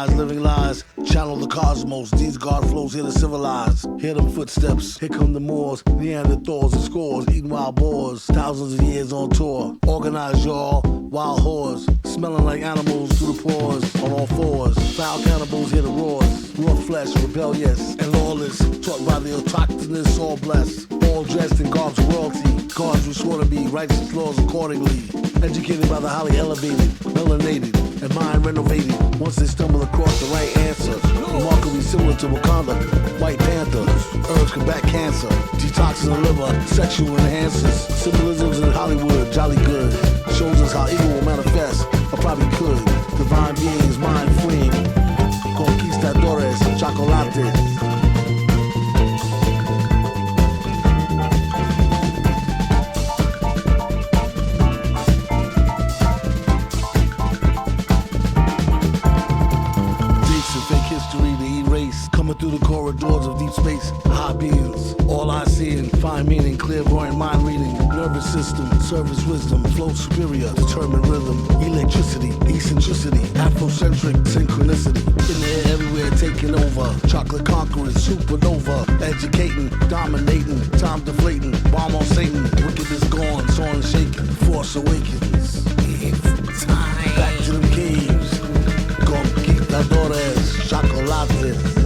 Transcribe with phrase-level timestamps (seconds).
[0.00, 2.10] Legitimize living lies, channel the cosmos.
[2.12, 3.86] These God flows here to civilize.
[3.98, 8.24] Hear them footsteps, here come the Moors, Neanderthals and scores, eating wild boars.
[8.24, 9.76] Thousands of years on tour.
[9.86, 14.96] Organize y'all, wild whores, smelling like animals through the pores, on all fours.
[14.96, 18.58] Foul cannibals hear the roars, raw flesh, rebellious and lawless.
[18.80, 20.90] Taught by the autochthonous, all blessed.
[21.04, 22.68] All dressed in garbs of royalty.
[22.74, 25.02] Gods we swore to be, righteous laws accordingly.
[25.42, 28.94] Educated by the highly elevated, melanated, and mind renovated.
[29.18, 30.96] Once they stumble across the right answer,
[31.32, 32.74] remarkably similar to Wakanda,
[33.20, 33.84] White Panther.
[34.30, 37.90] Herbs combat cancer, detoxing the liver, sexual enhancers.
[37.92, 39.92] Symbolisms in Hollywood, jolly good.
[40.34, 42.84] Shows us how evil will manifest, or probably could.
[43.18, 44.70] Divine beings, mind freeing.
[45.56, 47.99] Conquistadores, chocolates.
[63.52, 63.92] Space.
[64.38, 64.94] Beings.
[65.08, 66.56] All I see and find meaning.
[66.56, 67.76] Clairvoyant mind reading.
[67.88, 68.70] Nervous system.
[68.80, 69.64] Service wisdom.
[69.72, 70.52] Flow superior.
[70.54, 71.38] Determined rhythm.
[71.60, 72.30] Electricity.
[72.46, 73.18] Eccentricity.
[73.34, 75.02] Afrocentric synchronicity.
[75.02, 77.08] In the air everywhere taking over.
[77.08, 77.96] Chocolate conquerors.
[77.96, 78.86] Supernova.
[79.02, 79.68] Educating.
[79.88, 80.60] Dominating.
[80.78, 81.52] Time deflating.
[81.72, 82.44] Bomb on Satan.
[82.64, 83.48] Wickedness gone.
[83.48, 84.26] Soaring shaking.
[84.46, 85.64] Force awakens.
[86.64, 87.04] Time.
[87.16, 88.38] Back to them caves.
[89.04, 91.79] Conquistadores, chocolates.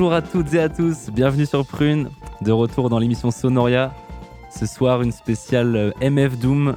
[0.00, 2.08] Bonjour à toutes et à tous, bienvenue sur Prune,
[2.40, 3.92] de retour dans l'émission Sonoria.
[4.50, 6.74] Ce soir, une spéciale euh, MF Doom,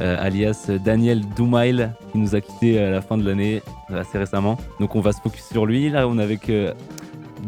[0.00, 4.18] euh, alias Daniel Doumail, qui nous a quittés à la fin de l'année, euh, assez
[4.18, 4.58] récemment.
[4.80, 5.88] Donc on va se focus sur lui.
[5.88, 6.74] Là, on est avec euh,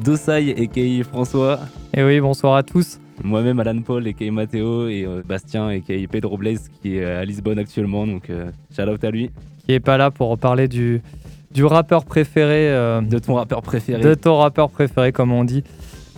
[0.04, 1.59] Dosai et Kei François,
[1.93, 3.00] Et oui, bonsoir à tous.
[3.25, 7.04] moi-même Alan Paul et Kei Matteo, et euh, Bastien et Kei Pedro Blaze, qui est
[7.04, 8.06] à Lisbonne actuellement.
[8.06, 9.32] Donc euh, shout out à lui.
[9.66, 11.03] Qui est pas là pour parler du,
[11.50, 14.03] du rappeur préféré, euh, De ton rappeur préféré.
[14.03, 15.65] de ton rappeur préféré, comme on dit.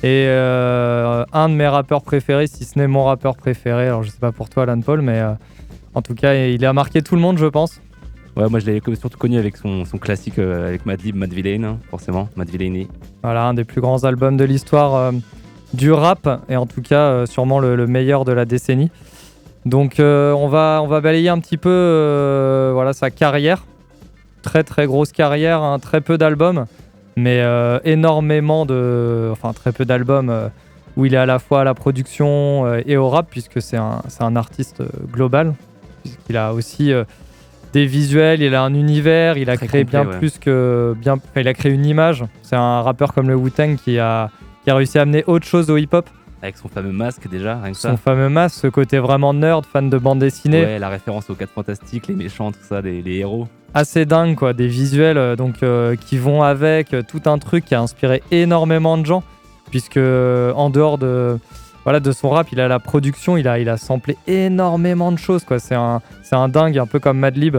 [0.02, 3.86] Et euh, un de mes rappeurs préférés, si ce n'est mon rappeur préféré.
[3.86, 5.32] Alors, je sais pas pour toi, Alan Paul, mais euh,
[5.94, 7.80] en tout cas, il a marqué tout le monde, je pense.
[8.34, 11.78] Ouais, moi je l'ai surtout connu avec son, son classique avec Madlib, Mad Villain, hein,
[11.90, 12.88] forcément, Mad Villainy.
[13.22, 15.12] Voilà, un des plus grands albums de l'histoire
[15.74, 18.90] du rap, et en tout cas, sûrement le, le meilleur de la décennie.
[19.66, 23.64] Donc, on, va, on va balayer un petit peu voilà, sa carrière.
[24.42, 26.66] Très, très grosse carrière, hein, très peu d'albums,
[27.16, 29.28] mais euh, énormément de.
[29.32, 30.48] Enfin, très peu d'albums euh,
[30.96, 33.76] où il est à la fois à la production euh, et au rap, puisque c'est
[33.76, 34.82] un, c'est un artiste
[35.12, 35.54] global,
[36.02, 36.92] puisqu'il a aussi.
[37.72, 40.18] des visuels, il a un univers, il a Très créé complet, bien ouais.
[40.18, 42.22] plus que bien, enfin, il a créé une image.
[42.42, 44.28] C'est un rappeur comme le Wu-Tang qui a
[44.64, 46.08] qui a réussi à amener autre chose au hip-hop.
[46.42, 47.96] Avec son fameux masque déjà, rien que Son ça.
[47.96, 51.50] fameux masque, ce côté vraiment nerd, fan de bande dessinée, Ouais, la référence aux 4
[51.50, 53.46] fantastiques, les méchants, tout ça, les, les héros.
[53.74, 57.64] Assez dingue quoi, des visuels euh, donc euh, qui vont avec euh, tout un truc
[57.64, 59.22] qui a inspiré énormément de gens,
[59.70, 61.38] puisque en dehors de
[61.84, 65.18] voilà de son rap, il a la production, il a il a samplé énormément de
[65.18, 65.58] choses quoi.
[65.58, 67.56] C'est un c'est un dingue, un peu comme Madlib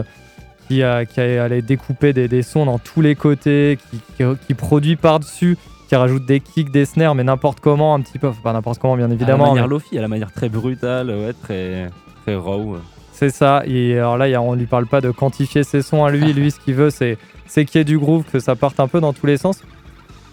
[0.68, 4.24] qui a qui a- allait découper des, des sons dans tous les côtés, qui, qui,
[4.46, 5.56] qui produit par dessus.
[5.86, 8.78] Qui rajoute des kicks, des snares, mais n'importe comment, un petit peu, enfin, pas n'importe
[8.80, 9.48] comment, bien À la évidemment.
[9.48, 11.90] manière mais- Lofi, à la manière très brutale, ouais, très,
[12.22, 12.78] très raw.
[13.14, 13.62] C'est ça.
[13.64, 16.32] Et alors là, on lui parle pas de quantifier ses sons à lui.
[16.32, 17.16] Lui, ce qu'il veut, c'est
[17.46, 19.62] qu'il y ait du groove, que ça parte un peu dans tous les sens.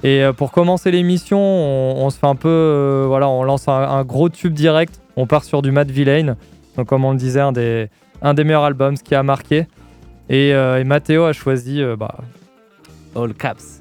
[0.03, 4.03] Et euh, pour commencer l'émission, on, se fait un peu, euh, voilà, on lance un,
[4.03, 4.99] gros tube direct.
[5.15, 6.35] On part sur du Matt Villain.
[6.75, 7.87] Donc comme on le disait, un des,
[8.23, 9.67] un des meilleurs albums, ce qui a marqué.
[10.29, 12.15] Et, euh, et Mathéo a choisi, euh, bah,
[13.15, 13.80] All caps.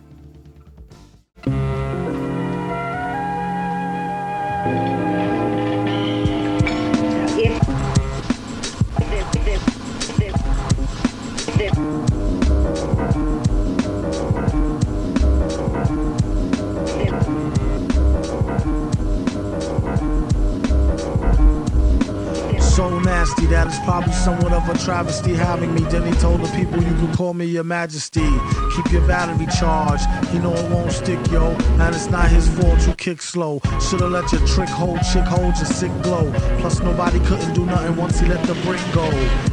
[23.50, 25.82] That it's probably somewhat of a travesty having me.
[25.82, 28.28] Then he told the people you can call me your majesty.
[28.74, 30.04] Keep your battery charged.
[30.32, 31.50] You know it won't stick, yo.
[31.80, 33.60] And it's not his fault you kick slow.
[33.80, 36.32] Shoulda let your trick hold, chick hold your sick glow.
[36.60, 39.04] Plus nobody couldn't do nothing once he let the brick go.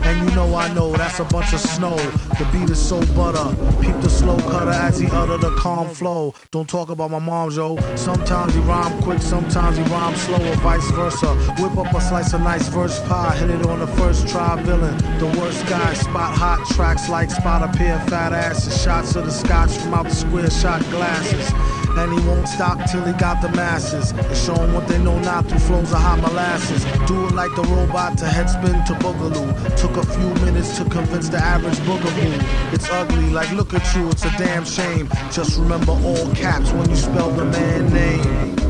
[0.03, 1.95] And you know I know that's a bunch of snow.
[2.37, 3.55] The beat is so butter.
[3.81, 6.33] Peep the slow cutter as he utter the calm flow.
[6.51, 7.77] Don't talk about my mom, yo.
[7.95, 11.33] Sometimes he rhyme quick, sometimes he rhyme slow, or vice versa.
[11.59, 14.97] Whip up a slice of nice verse pie, hit it on the first try, villain.
[15.19, 18.81] The worst guy, spot hot tracks like spot a pair fat asses.
[18.81, 21.51] Shots of the scotch from out the square shot glasses.
[21.97, 24.11] And he won't stop till he got the masses.
[24.11, 26.85] And show 'em what they know not through flows of hot molasses.
[27.07, 29.49] Do it like the robot to headspin to boogaloo.
[29.75, 32.43] Took a few minutes to convince the average boogaboo.
[32.73, 35.09] It's ugly, like look at you, it's a damn shame.
[35.31, 38.66] Just remember all caps when you spell the man name.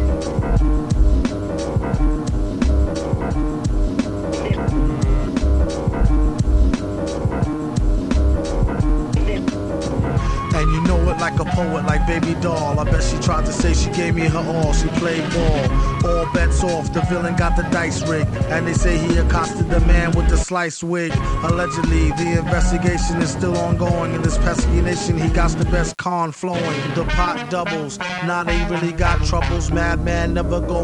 [12.47, 12.79] Doll.
[12.79, 14.73] I bet she tried to say she gave me her all.
[14.73, 15.63] She played ball.
[16.09, 16.93] All bets off.
[16.93, 18.33] The villain got the dice rigged.
[18.53, 21.11] And they say he accosted the man with the sliced wig.
[21.49, 24.13] Allegedly, the investigation is still ongoing.
[24.15, 26.79] In this pesky nation, he got the best con flowing.
[26.95, 27.99] The pot doubles.
[28.29, 29.71] Now they really got troubles.
[29.71, 30.81] Madman never go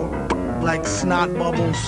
[0.61, 1.81] like snot bubbles.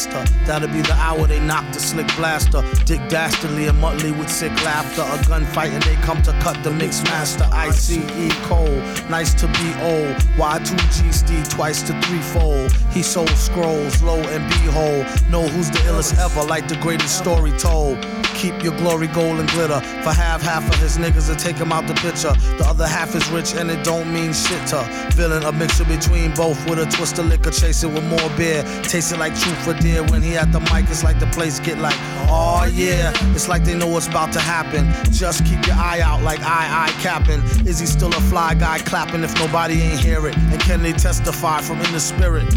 [0.00, 0.39] Tick faster.
[0.50, 2.64] That'll be the hour they knock the slick blaster.
[2.84, 5.02] Dick Dastardly and Muttley with sick laughter.
[5.02, 7.48] A gunfight and they come to cut the mix master.
[7.52, 8.00] ICE
[8.48, 10.16] Cole, nice to be old.
[10.34, 12.72] Y2G Steve twice to threefold.
[12.90, 15.06] He sold scrolls, low and behold.
[15.30, 18.04] Know who's the illest ever, like the greatest story told.
[18.34, 19.80] Keep your glory gold and glitter.
[20.02, 22.32] For half, half of his niggas will take him out the picture.
[22.58, 24.82] The other half is rich and it don't mean shit to.
[25.12, 28.62] Villain, a mixture between both with a twist of liquor, chase it with more beer.
[28.82, 30.02] Tasting like truth for dear.
[30.04, 31.94] When he at the mic, it's like the place get like,
[32.30, 33.12] oh yeah.
[33.34, 34.90] It's like they know what's about to happen.
[35.12, 37.40] Just keep your eye out like I, I capping.
[37.66, 40.36] Is he still a fly guy clapping if nobody ain't hear it?
[40.36, 42.48] And can they testify from in the spirit?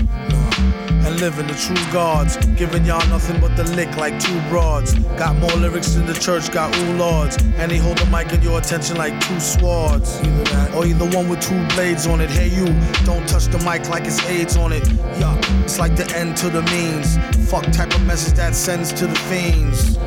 [1.14, 2.38] And living the true gods.
[2.56, 4.94] Giving y'all nothing but the lick like two broads.
[5.18, 7.38] Got more lyrics than the church got ooh lords.
[7.58, 10.20] And they hold the mic in your attention like two swords.
[10.22, 12.30] Either that or either one with two blades on it.
[12.30, 12.66] Hey you,
[13.06, 14.88] don't touch the mic like it's AIDS on it.
[15.20, 17.18] Yeah, it's like the end to the means.
[17.50, 19.98] Fuck type of message that sends to the fiends.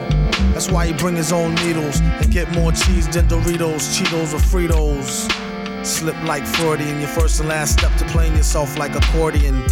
[0.53, 4.39] That's why he bring his own needles and get more cheese than Doritos, Cheetos, or
[4.39, 5.31] Fritos.
[5.85, 9.63] Slip like Freudian, your first and last step to playing yourself like accordion.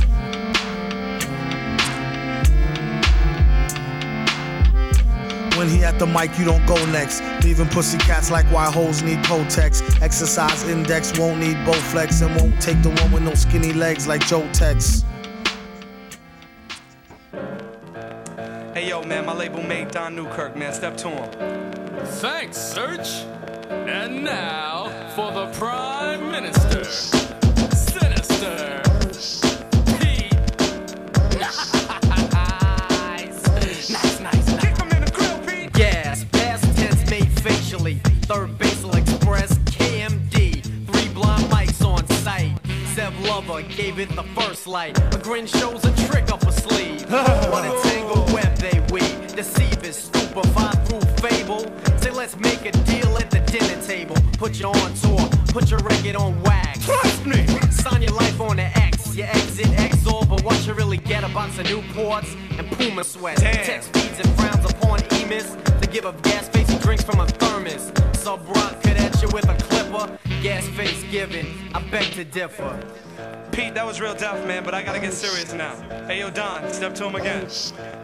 [5.64, 7.22] When he at the mic, you don't go next.
[7.42, 9.80] Leaving pussy cats like why hoes need Kotex.
[10.02, 14.26] Exercise index won't need Bowflex and won't take the one with no skinny legs like
[14.26, 15.06] Joe Tex.
[18.74, 20.74] Hey yo, man, my label mate Don Newkirk, man.
[20.74, 21.30] Step to him.
[22.20, 23.24] Thanks, Serch.
[23.70, 26.63] And now for the Prime Minister.
[43.54, 44.98] Sev Lover gave it the first light.
[45.14, 47.02] A grin shows a trick up a sleeve.
[47.10, 49.34] what a tangled web they weave.
[49.34, 51.60] Deceive is stupefied through fable.
[51.98, 54.16] Say let's make a deal at the dinner table.
[54.38, 56.84] Put you on tour, put your record on wax.
[56.84, 57.46] Trust me!
[57.70, 59.14] Sign your life on the X.
[59.14, 63.40] Your exit exor, but what you really get a bunch of Newports and Puma sweats.
[63.40, 67.26] Text speeds and frowns upon emis to give up gas face he drinks from a
[67.26, 67.92] thermos.
[68.24, 70.18] Subroc could at you with a clipper.
[70.42, 72.80] Gas face giving, I beg to differ.
[73.54, 75.76] Pete, that was real tough, man, but I gotta get serious now.
[76.08, 77.46] Hey, yo, Don, step to him again.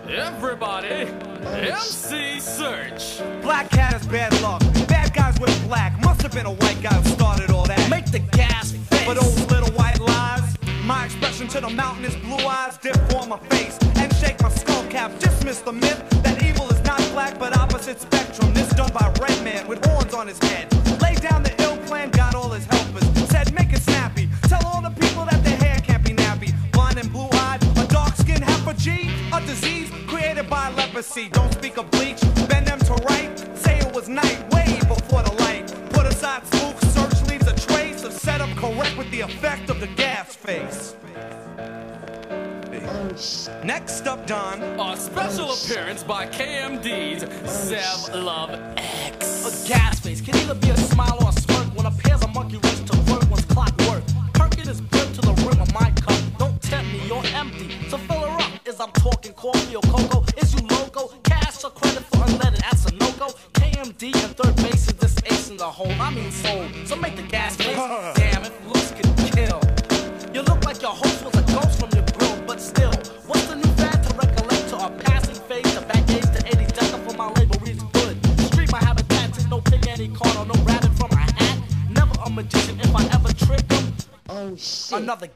[0.08, 3.42] Everybody, MC Serch.
[3.42, 4.62] Black cat is bad luck.
[4.86, 6.00] Bad guys with black.
[6.04, 7.90] Must have been a white guy who started all that.
[7.90, 9.02] Make the gas face.
[9.02, 13.26] For those little white lies, my expression to the mountain is blue eyes dip for
[13.26, 15.18] my face and shake my skull cap.
[15.18, 18.54] Dismiss the myth that evil is not black but opposite spectrum.
[18.54, 20.72] This done by red man with horns on his head.
[21.02, 21.59] Lay down the ill
[21.90, 23.04] plan, got all his helpers.
[23.30, 24.28] Said make it snappy.
[24.42, 26.50] Tell all the people that their hair can't be nappy.
[26.70, 31.28] Blind and blue eyed, a dark skin half a G, a disease created by leprosy.
[31.30, 33.34] Don't speak of bleach, bend them to right.
[33.56, 35.66] Say it was night, way before the light.
[35.90, 39.88] Put aside spook, search leaves a trace of setup correct with the effect of the
[39.88, 40.94] gas face.
[43.64, 44.62] Next up, Don.
[44.78, 47.24] A special appearance by KMD's
[47.68, 49.20] Zev Love X.
[49.48, 51.19] A gas face can either be a smile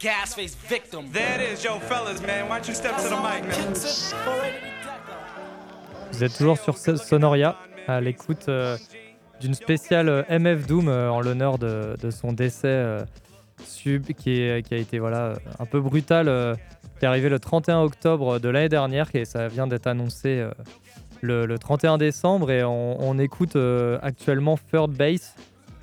[0.04, 1.08] gas face victim.
[1.12, 2.46] There it is, yo, fellas, man.
[2.48, 3.72] Why don't you step to the mic, man?
[6.12, 7.56] Vous êtes toujours sur So- Sonoria
[7.88, 8.76] à l'écoute euh,
[9.40, 13.02] d'une spéciale euh, MF Doom euh, en l'honneur de, de son décès euh,
[13.64, 16.54] sub qui, est- qui a été voilà un peu brutal euh,
[16.98, 20.50] qui est arrivé le 31 octobre de l'année dernière et ça vient d'être annoncé euh,
[21.20, 25.34] le, le 31 décembre et on, on écoute euh, actuellement Third Base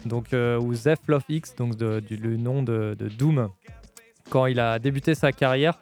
[0.05, 3.49] donc euh, ou Zeph Love X donc de- du le nom de, de Doom
[4.31, 5.77] quand il a débuté sa carrière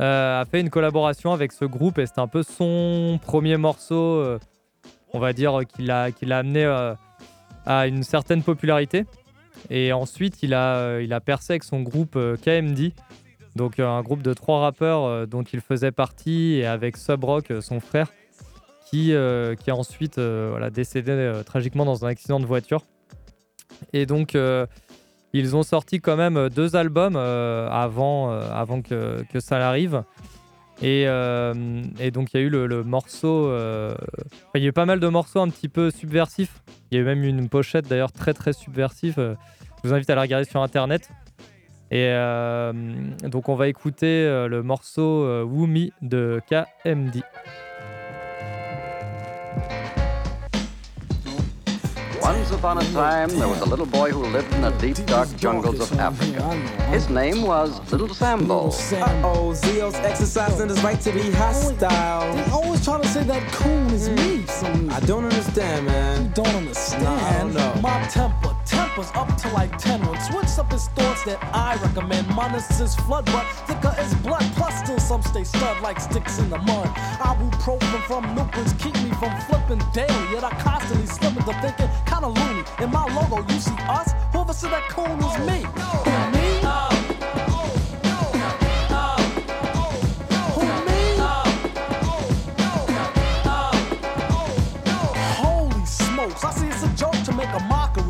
[0.00, 3.94] euh, a fait une collaboration avec ce groupe et c'était un peu son premier morceau,
[3.94, 4.38] euh,
[5.12, 6.94] on va dire, euh, qui l'a qui l'a amené euh,
[7.66, 9.04] à une certaine popularité.
[9.70, 12.92] Et ensuite, il a, il a percé avec son groupe KMD,
[13.54, 17.78] donc un groupe de trois rappeurs dont il faisait partie, et avec Subrock, euh, son
[17.78, 18.08] frère,
[18.86, 22.82] qui, qui est ensuite voilà, décédé tragiquement dans un accident de voiture.
[23.92, 24.36] Et donc,
[25.32, 30.04] ils ont sorti quand même euh, deux albums euh, avant, euh, avant que, ça l'arrive.
[30.82, 31.04] Et,
[32.12, 33.52] donc il y a eu le, morceau,
[34.54, 36.62] il y a eu pas mal de morceaux un petit peu subversifs.
[36.90, 39.14] Il y a eu même une pochette d'ailleurs très très subversive.
[39.16, 41.08] Je vous invite à la regarder sur internet.
[41.92, 42.12] Et
[43.28, 47.22] donc on va écouter le morceau Woomy de KMD.
[52.22, 55.28] Once upon a time, there was a little boy who lived in the deep, dark
[55.36, 56.54] jungles of Africa.
[56.88, 58.68] His name was Little Sambo.
[58.68, 62.32] Uh-oh, Zio's exercising his right to be hostile.
[62.32, 64.44] They always try to say that coon is me.
[64.88, 66.26] I don't understand, man.
[66.26, 67.02] You don't understand?
[67.02, 67.74] Nah, I don't know.
[67.82, 72.28] My temper, temper's up to like 10 When switch up his thoughts that I recommend.
[72.34, 74.44] Minus is flood, but thicker is blood.
[74.56, 76.88] Plus still some stay stud like sticks in the mud.
[77.30, 80.24] Ibuprofen from Newprints keep me from flipping daily.
[80.32, 82.64] Yet I constantly slip into thinking kinda loony.
[82.80, 85.58] In my logo you see us, whoever said that coon was me.
[85.64, 86.41] Oh, Who, me?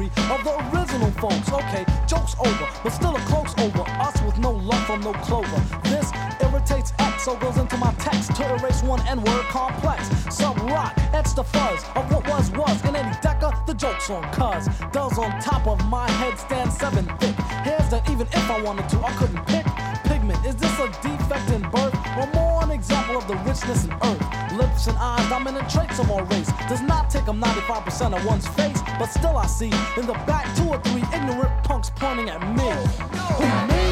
[0.03, 1.53] Mockery of the original folks.
[1.53, 5.63] Okay, joke's over, but still a cloak's over us with no love from no clover.
[5.85, 10.09] This irritates X, so goes into my text to erase one N word complex.
[10.35, 12.85] Sub rock, etch the fuzz of what was was.
[12.85, 14.69] In any decker, the joke's on cuz.
[14.93, 17.35] Does on top of my head stand seven thick.
[17.67, 19.67] Hairs that even if I wanted to, I couldn't pick.
[20.05, 21.95] Pigment, is this a defect in birth?
[22.19, 24.53] Or more example of the richness in earth?
[24.55, 26.51] Lips and eyes, dominant traits of our race.
[26.69, 30.47] Does not take 'em 95% of one's face, but still I see in the back
[30.57, 32.71] two or three ignorant punks pointing at me.
[33.39, 33.83] Who, me?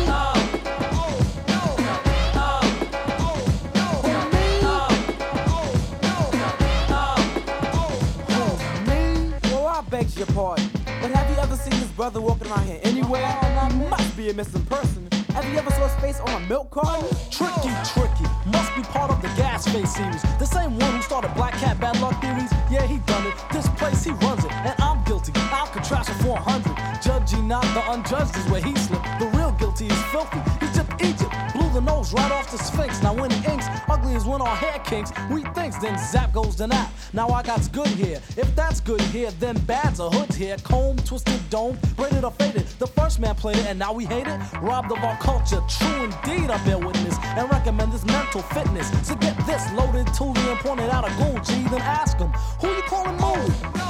[8.89, 9.33] Me?
[9.53, 10.69] Well, I beg your pardon.
[11.01, 13.39] But have you ever seen this brother walking around here anywhere?
[13.71, 15.20] He must be a missing person.
[15.35, 17.09] Have you ever saw space on a milk carton?
[17.31, 18.27] Tricky, tricky.
[18.47, 20.23] Must be part of the gas face series.
[20.39, 22.53] The same one who started Black Cat Bad Luck Theories.
[22.71, 23.35] Yeah, he done it.
[23.53, 24.53] This place, he runs it.
[24.53, 25.33] And I'm guilty.
[25.53, 27.03] Alcatraz for 400.
[27.03, 29.07] Judging not the unjudged is where he slipped.
[29.21, 30.41] The real guilty is filthy.
[30.59, 31.35] He tipped Egypt.
[31.71, 33.03] Blew the nose right off the Sphinx.
[33.03, 35.13] Now when he inks, ugly is when our hair kinks.
[35.31, 36.91] We thinks, then zap goes the nap.
[37.13, 38.21] Now I got's good here.
[38.37, 40.57] If that's good here, then bad's a hood's here.
[40.63, 42.67] Comb, twisted dome, braided or faded.
[42.79, 44.41] The first man played it and now we hate it.
[44.61, 45.61] Robbed of our culture.
[45.69, 47.17] True indeed, I bear witness.
[47.23, 48.89] And recommend this mental fitness.
[49.07, 51.53] So get this loaded toolie and pointed out a gold G.
[51.69, 53.90] Then ask him, who you calling Moe?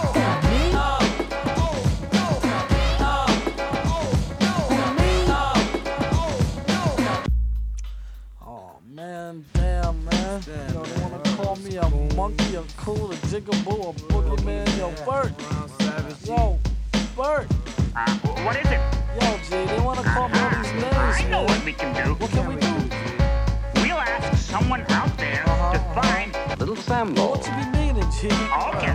[11.81, 14.67] A monkey, a cool, a jigaboo, a boogeyman.
[14.79, 15.33] Yo, Bert.
[16.27, 16.59] Yo,
[17.17, 17.47] Bert.
[18.45, 18.81] what is it?
[19.21, 20.95] Yo, G, they wanna call me all these names.
[20.95, 21.47] I know man.
[21.47, 22.15] what we can do.
[22.15, 22.75] What can we do?
[23.83, 26.01] We'll ask someone out there to uh-huh.
[26.01, 27.31] find Little Sambo.
[27.31, 28.29] What you be meaning, G?
[28.29, 28.95] Okay.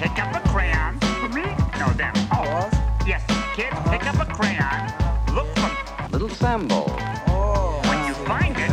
[0.00, 0.98] Pick up a crayon.
[1.00, 1.44] For me?
[1.78, 2.14] No, them.
[2.32, 2.68] Oh.
[3.06, 3.22] Yes,
[3.54, 3.90] kids, uh-huh.
[3.90, 5.34] pick up a crayon.
[5.34, 6.86] Look for Little Sambo.
[7.28, 8.70] Oh, when you find it,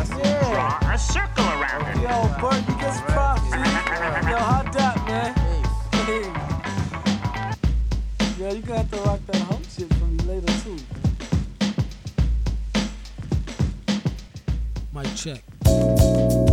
[0.52, 2.02] draw a circle around it.
[2.02, 2.71] Yo, Bert,
[15.22, 16.51] check.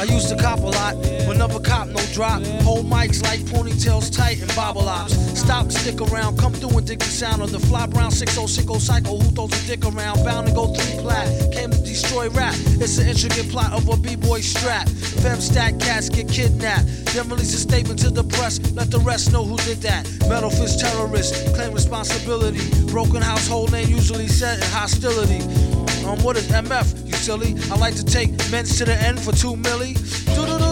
[0.00, 2.42] I used to cop a lot, but never cop no drop.
[2.64, 5.12] Hold mics like ponytails tight and bobble ops.
[5.38, 9.18] Stop, stick around, come through and dig the sound of the fly brown 6060 psycho
[9.18, 10.24] who throws a dick around.
[10.24, 12.54] Bound to go three plat, came to destroy rap.
[12.80, 14.88] It's an intricate plot of a b-boy strap.
[14.88, 16.86] Fem stack cats get kidnapped.
[17.12, 20.08] Then release a statement to the press, let the rest know who did that.
[20.30, 22.60] Metal fist terrorist, claim responsibility.
[22.86, 25.40] Broken household name usually set in hostility.
[26.10, 27.54] Um, what is MF, you silly?
[27.70, 29.94] I like to take men to the end for two milli.
[30.34, 30.69] Do-do-do-do-do,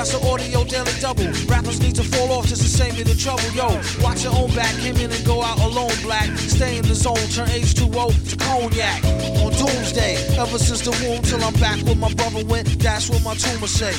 [0.00, 1.26] that's an audio daily double.
[1.44, 3.44] Rappers need to fall off just to save me the trouble.
[3.52, 3.68] Yo,
[4.02, 6.26] watch your own back, came in and go out alone, black.
[6.38, 9.04] Stay in the zone, turn H2O to cognac.
[9.44, 13.22] On doomsday, ever since the womb till I'm back where my brother went, that's what
[13.22, 13.92] my tumor say.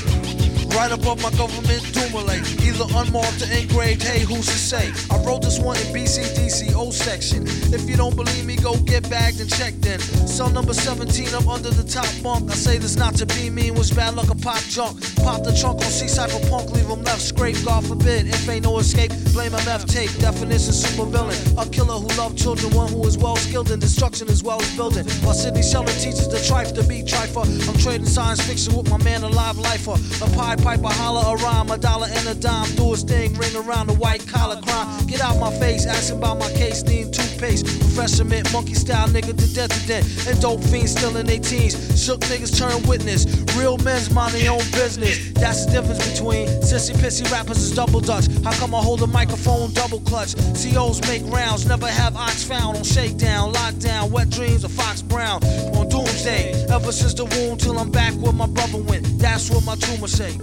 [0.76, 4.92] Right above my government Dumile, either unmarked or engraved, hey, who's to say?
[5.12, 7.44] I wrote this one in BCDC O section.
[7.74, 10.00] If you don't believe me, go get bagged and checked in.
[10.00, 12.50] Cell number 17 up under the top bunk.
[12.50, 14.96] I say this not to be mean, was bad luck a pop junk.
[15.18, 18.28] Pop the trunk on C-Cypher punk, leave him left scrape, God forbid.
[18.28, 20.10] If ain't no escape, blame MF tape.
[20.20, 21.38] Definition super villain.
[21.58, 24.76] A killer who loved children, one who is well skilled in destruction as well as
[24.76, 25.06] building.
[25.22, 27.44] While Sidney Sheldon teaches the trife to be trifer.
[27.68, 29.98] I'm trading science fiction with my man, a live lifer.
[30.24, 32.74] A pie piper, holler a rhyme, a dollar and a dime.
[32.76, 35.06] Do his thing, ring around the white collar crime.
[35.08, 37.66] Get out my face, asking about my case, need toothpaste.
[37.66, 40.28] Professor Mint, monkey style nigga to death to death.
[40.28, 41.76] And dope fiends still in their teens.
[42.02, 43.26] Shook niggas turn witness.
[43.58, 45.34] Real men's mind their own business.
[45.34, 48.28] That's the difference between sissy pissy rappers is double dutch.
[48.44, 50.36] How come I hold a microphone double clutch?
[50.36, 55.44] COs make rounds, never have ox found on shakedown, lockdown, wet dreams of Fox Brown.
[55.76, 59.06] On doomsday, ever since the womb till I'm back where my brother went.
[59.20, 60.38] That's what my tumor say.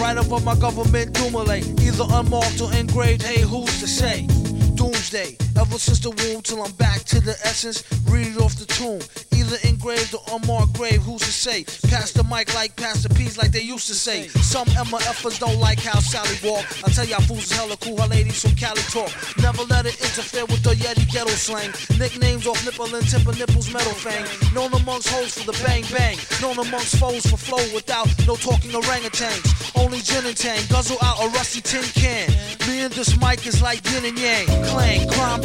[0.00, 3.22] Right above my government Dumile, either unmarked or engraved.
[3.22, 4.26] Hey, who's to say?
[4.74, 7.86] Doomsday, ever since the womb till I'm back to the essence.
[8.10, 8.98] Read it off the tomb,
[9.30, 11.02] either engraved or unmarked grave.
[11.02, 11.64] Who's to say?
[11.88, 14.26] Pass the mic like Pastor P's, like they used to say.
[14.42, 16.66] Some MFers don't like how Sally walk.
[16.84, 19.10] I tell y'all fools is hella cool, her ladies from Cali talk.
[19.38, 21.70] Never let it interfere with the Yeti ghetto slang.
[21.98, 24.26] Nicknames off nipple and timber nipples, metal fang.
[24.54, 26.18] Known amongst hoes for the bang bang.
[26.42, 29.46] Known amongst foes for flow without no talking orangutans.
[29.78, 32.28] Only gin and tang, guzzle out a rusty tin can.
[32.66, 34.46] Me and this mic is like yin and yang.
[34.66, 35.40] Clang, crime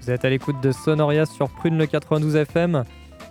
[0.00, 2.84] Vous êtes à l'écoute de Sonoria sur Prune le 92 FM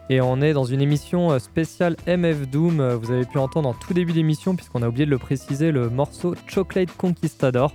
[0.10, 2.80] et on est dans une émission euh, spéciale MF Doom.
[2.80, 5.71] Euh, vous avez pu entendre en tout début d'émission, puisqu'on a oublié de le préciser,
[5.71, 7.73] le morceau Chocolate Conquistador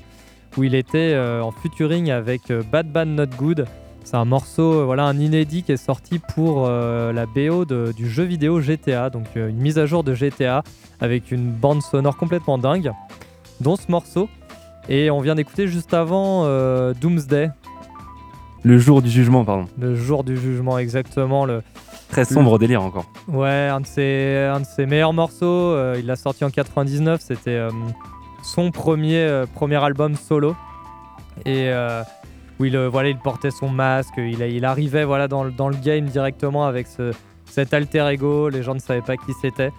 [0.56, 3.66] où il était euh, en featuring avec euh, Bad Bad Not Good.
[4.04, 8.08] C'est un morceau, euh, voilà, un inédit qui est sorti pour la BO de- du
[8.08, 10.62] jeu vidéo GTA, donc une mise à jour de GTA
[11.00, 12.92] avec une bande sonore complètement dingue,
[13.60, 14.28] dont ce morceau.
[14.88, 16.42] Et on vient d'écouter juste avant
[17.00, 17.50] Doomsday,
[18.62, 19.66] Le jour du jugement, pardon.
[19.78, 21.46] le jour du jugement exactement.
[21.46, 21.62] Le...
[22.10, 23.06] Très sombre délire encore.
[23.28, 25.46] Ouais, un de ses, un de ses meilleurs morceaux.
[25.46, 27.20] euh, il l'a sorti en 99.
[27.22, 27.70] C'était euh,
[28.44, 30.54] son premier, euh, premier album solo.
[31.44, 32.02] Et euh,
[32.60, 34.14] où il, euh, voilà, il portait son masque.
[34.18, 37.12] Il, il arrivait voilà, dans, dans le game directement avec ce,
[37.46, 38.48] cet alter ego.
[38.48, 39.72] Les gens ne savaient pas qui c'était.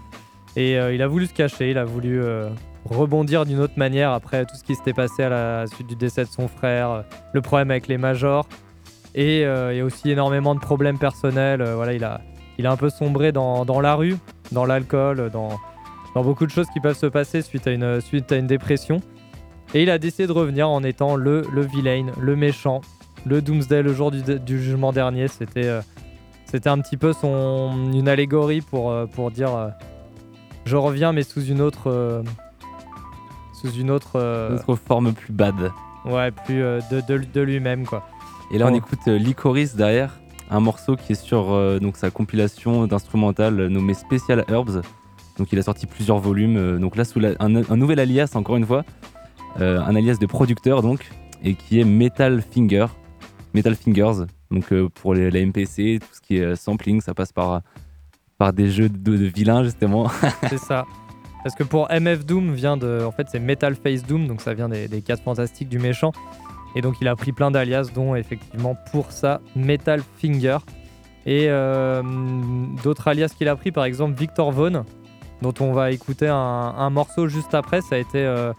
[0.57, 1.71] Et il a voulu se cacher.
[1.71, 2.23] Il a voulu
[2.85, 6.23] rebondir d'une autre manière après tout ce qui s'était passé à la suite du décès
[6.23, 7.03] de son frère.
[7.33, 8.47] le problème avec les majors.
[9.15, 11.61] Et il y a aussi énormément de problèmes personnels.
[11.61, 12.21] voilà, il a,
[12.57, 14.15] il a un peu sombré dans, dans la rue,
[14.53, 15.59] dans l'alcool, dans,
[16.15, 19.01] dans beaucoup de choses qui peuvent se passer suite à une, suite à une dépression.
[19.73, 22.81] Et il a décidé de revenir en étant le, le vilain, le méchant,
[23.25, 25.27] le Doomsday le jour du, du jugement dernier.
[25.27, 25.81] C'était euh,
[26.45, 29.67] c'était un petit peu son, une allégorie pour, euh, pour dire euh,
[30.65, 32.23] je reviens mais sous une autre
[33.59, 35.71] sous une autre Autre forme plus bad.
[36.05, 38.07] ouais plus de, de, de lui-même quoi.
[38.51, 40.19] Et là, on écoute Licorice derrière,
[40.51, 44.81] un morceau qui est sur donc, sa compilation d'instrumental nommée Special Herbs.
[45.37, 46.57] Donc, il a sorti plusieurs volumes.
[46.57, 48.83] euh, donc là, sous un, nouvel alias, encore une fois,
[49.59, 51.09] euh, un alias de producteur, donc,
[51.43, 52.87] et qui est Metal Finger.
[53.53, 54.25] Metal Fingers.
[54.51, 57.61] Donc, euh, pour les- la MPC, tout ce qui est sampling, ça passe par,
[58.37, 60.09] par des jeux de, vilains, justement.
[60.49, 60.85] c'est ça.
[61.43, 63.03] Parce que pour MF Doom vient de.
[63.05, 66.11] En fait, c'est Metal Face Doom, donc ça vient des, des 4 fantastiques du méchant.
[66.75, 70.57] Et donc, il a pris plein d'alias, dont effectivement pour ça, Metal Finger.
[71.25, 71.47] Et
[72.83, 74.83] d'autres alias qu'il a pris, par exemple Victor Vaughn,
[75.45, 77.81] dont on va écouter un, morceau juste après.
[77.81, 78.51] Ça a été euh,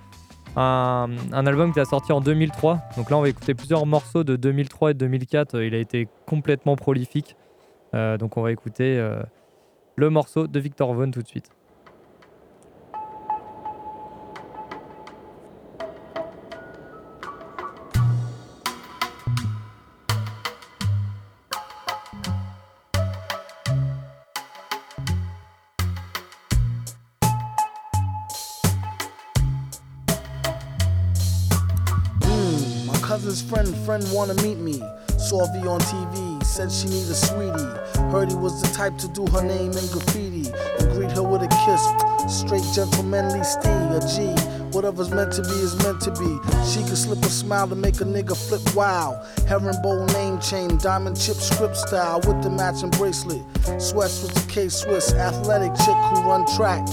[0.55, 2.79] un, album qui a sorti en 2003.
[2.97, 5.63] Donc là, on va écouter plusieurs morceaux de 2003 et de 2004.
[5.63, 7.35] Il a été complètement prolifique.
[7.95, 9.21] Euh, donc, on va écouter euh,
[9.97, 11.51] le morceau de Victor Vaughn tout de suite.
[33.27, 34.81] Cousin's friend friend wanna meet me.
[35.19, 37.75] Saw V on TV, said she need a sweetie.
[38.13, 41.43] Heard he was the type to do her name in graffiti and greet her with
[41.43, 41.83] a kiss.
[42.33, 44.31] Straight gentlemanly stee, a G.
[44.71, 46.39] Whatever's meant to be is meant to be.
[46.71, 49.21] She could slip a smile to make a nigga flip wow.
[49.49, 53.43] Herringbone name chain, diamond chip script style with the matching bracelet.
[53.83, 56.87] Sweats with the K Swiss, athletic chick who run track.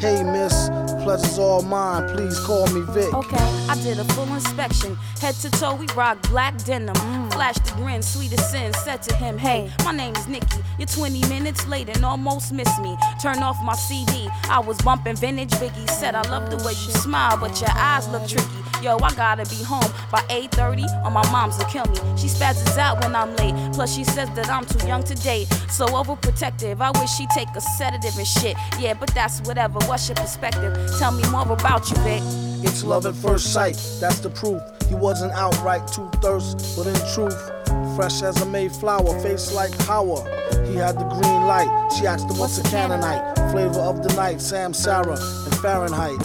[0.00, 0.70] Hey miss,
[1.04, 3.12] pleasure's all mine, please call me Vic.
[3.12, 3.36] Okay,
[3.68, 4.96] I did a full inspection.
[5.20, 6.94] Head to toe, we rock black denim.
[7.30, 8.72] Flashed the grin, sweet as sin.
[8.72, 10.60] Said to him, Hey, my name is Nikki.
[10.78, 12.96] You're 20 minutes late and almost missed me.
[13.20, 14.28] Turn off my CD.
[14.48, 15.88] I was bumping vintage Biggie.
[15.90, 18.63] Said, I love the way you oh, smile, but your eyes look tricky.
[18.84, 21.96] Yo, I gotta be home by 8:30, or my mom's will kill me.
[22.18, 23.54] She spazzes out when I'm late.
[23.72, 25.48] Plus, she says that I'm too young to date.
[25.70, 26.82] So overprotective.
[26.82, 28.58] I wish she'd take a sedative and shit.
[28.78, 29.78] Yeah, but that's whatever.
[29.86, 30.76] What's your perspective?
[30.98, 32.22] Tell me more about you, Vic.
[32.62, 34.60] It's love at first sight, that's the proof.
[34.90, 37.40] He wasn't outright too thirst, but in truth,
[37.96, 40.20] fresh as a Mayflower, face like power.
[40.66, 41.70] He had the green light.
[41.96, 45.16] She asked him what's a Canaanite, flavor of the night, Samsara
[45.46, 46.20] and Fahrenheit.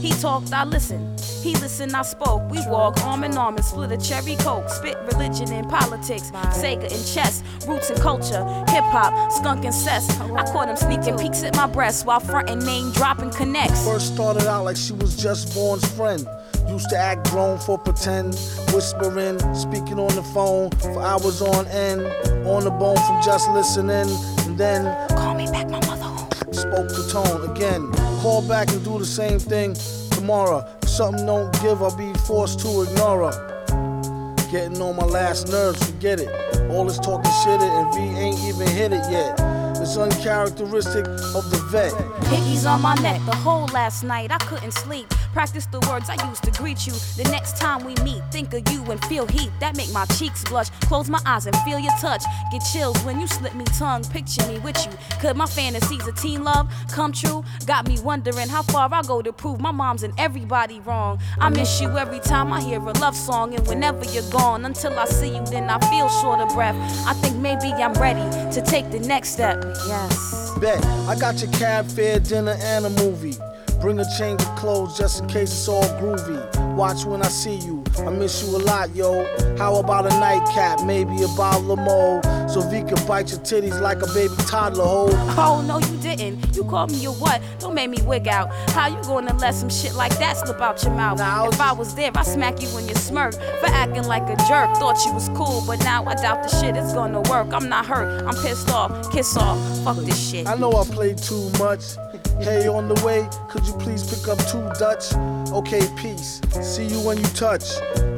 [0.00, 1.19] He talked, I listened.
[1.42, 2.50] He listened, I spoke.
[2.50, 4.68] We walk arm in arm and split a cherry coke.
[4.68, 10.20] Spit religion and politics, Sega and chess, roots and culture, hip hop, skunk and cess.
[10.20, 13.86] I caught him sneaking peeks at my breast while fronting name dropping connects.
[13.86, 16.26] First started out like she was just Vaughn's friend.
[16.68, 18.34] Used to act grown for pretend,
[18.74, 22.02] whispering, speaking on the phone for hours on end,
[22.46, 24.08] on the bone from just listening,
[24.46, 26.28] and then call me back, my mother home.
[26.52, 27.90] Spoke the tone again.
[28.20, 29.74] Call back and do the same thing
[30.10, 30.66] tomorrow.
[31.00, 34.36] Something don't give, I'll be forced to ignore her.
[34.52, 36.28] Getting on my last nerves, forget it.
[36.70, 39.40] All this talking shit, and V ain't even hit it yet.
[39.80, 41.92] It's uncharacteristic of the vet.
[42.24, 44.30] Hickeys on my neck the whole last night.
[44.30, 45.06] I couldn't sleep.
[45.32, 46.92] Practice the words I use to greet you.
[47.16, 50.44] The next time we meet, think of you and feel heat that make my cheeks
[50.44, 50.70] blush.
[50.88, 52.24] Close my eyes and feel your touch.
[52.50, 54.04] Get chills when you slip me tongue.
[54.04, 54.92] Picture me with you.
[55.20, 57.44] Could my fantasies of teen love come true?
[57.66, 61.20] Got me wondering how far I go to prove my mom's and everybody wrong.
[61.38, 64.98] I miss you every time I hear a love song, and whenever you're gone, until
[64.98, 66.76] I see you, then I feel short of breath.
[67.06, 68.20] I think maybe I'm ready
[68.52, 69.62] to take the next step.
[69.86, 70.52] Yes.
[70.58, 73.36] Bet, I got your cab fare, dinner, and a movie.
[73.80, 76.74] Bring a change of clothes just in case it's all groovy.
[76.74, 77.82] Watch when I see you.
[77.98, 79.24] I miss you a lot, yo.
[79.56, 82.20] How about a nightcap, maybe a bottle of mo.
[82.46, 85.10] so V can bite your titties like a baby toddler hole.
[85.38, 86.54] Oh no, you didn't.
[86.54, 87.40] You called me a what?
[87.58, 88.52] Don't make me wig out.
[88.70, 91.18] How you gonna let some shit like that slip out your mouth?
[91.52, 94.76] if I was there, I'd smack you when you smirk for acting like a jerk.
[94.76, 97.52] Thought you was cool, but now I doubt the shit is gonna work.
[97.54, 98.24] I'm not hurt.
[98.26, 99.10] I'm pissed off.
[99.10, 99.58] Kiss off.
[99.84, 100.46] Fuck this shit.
[100.46, 101.96] I know I played too much.
[102.40, 105.12] Hey, on the way, could you please pick up two Dutch?
[105.52, 106.40] Okay, peace.
[106.62, 107.64] See you when you touch.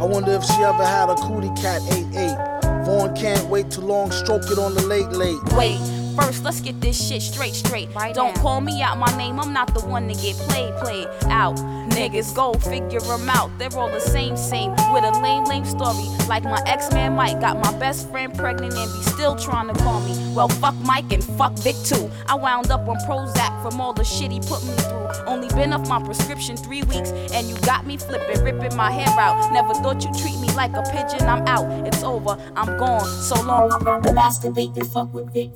[0.01, 2.85] I wonder if she ever had a cootie cat 8-8.
[2.87, 5.43] Vaughn can't wait too long, stroke it on the late late.
[5.55, 5.79] Wait,
[6.15, 7.93] first let's get this shit straight, straight.
[7.97, 11.09] Right Don't call me out my name, I'm not the one to get played, played
[11.25, 11.59] out.
[11.93, 14.71] Niggas go figure them out, they're all the same, same.
[14.93, 16.09] With a lame, lame story.
[16.29, 19.75] Like my ex man Mike got my best friend pregnant and be still trying to
[19.83, 20.33] call me.
[20.35, 22.11] Well, fuck Mike and fuck Vic too.
[22.27, 25.09] I wound up on Prozac from all the shit he put me through.
[25.27, 29.09] Only been off my prescription three weeks, and you got me flipping, ripping my hair
[29.19, 29.53] out.
[29.53, 31.29] Never thought you'd treat me like a pigeon.
[31.29, 33.07] I'm out, it's over, I'm gone.
[33.07, 33.71] So long.
[33.73, 35.51] I'd rather masturbate than fuck with Vic.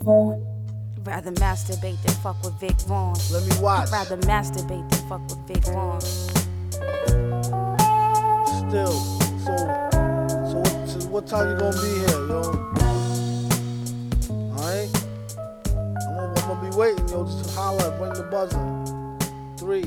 [1.06, 3.14] Rather masturbate than fuck with Vic Vaughn.
[3.30, 3.90] Let me watch.
[3.92, 6.00] Rather masturbate than fuck with Vic Vaughn.
[8.66, 8.90] Still,
[9.44, 9.56] so,
[10.50, 12.40] so what, so what time you gonna be here, yo?
[14.50, 14.90] Alright?
[15.36, 17.24] I'm gonna, I'm gonna be waiting, yo.
[17.24, 18.58] Just holler, bring the buzzer.
[19.56, 19.86] Three.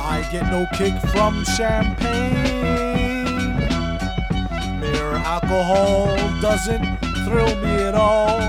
[0.00, 2.87] I get no kick from champagne.
[5.16, 6.06] Alcohol
[6.40, 6.84] doesn't
[7.24, 8.40] thrill me at all.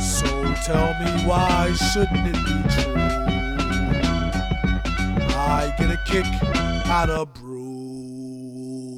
[0.00, 0.26] So
[0.64, 2.94] tell me why shouldn't it be true?
[5.34, 6.26] I get a kick
[6.88, 8.96] out of brew.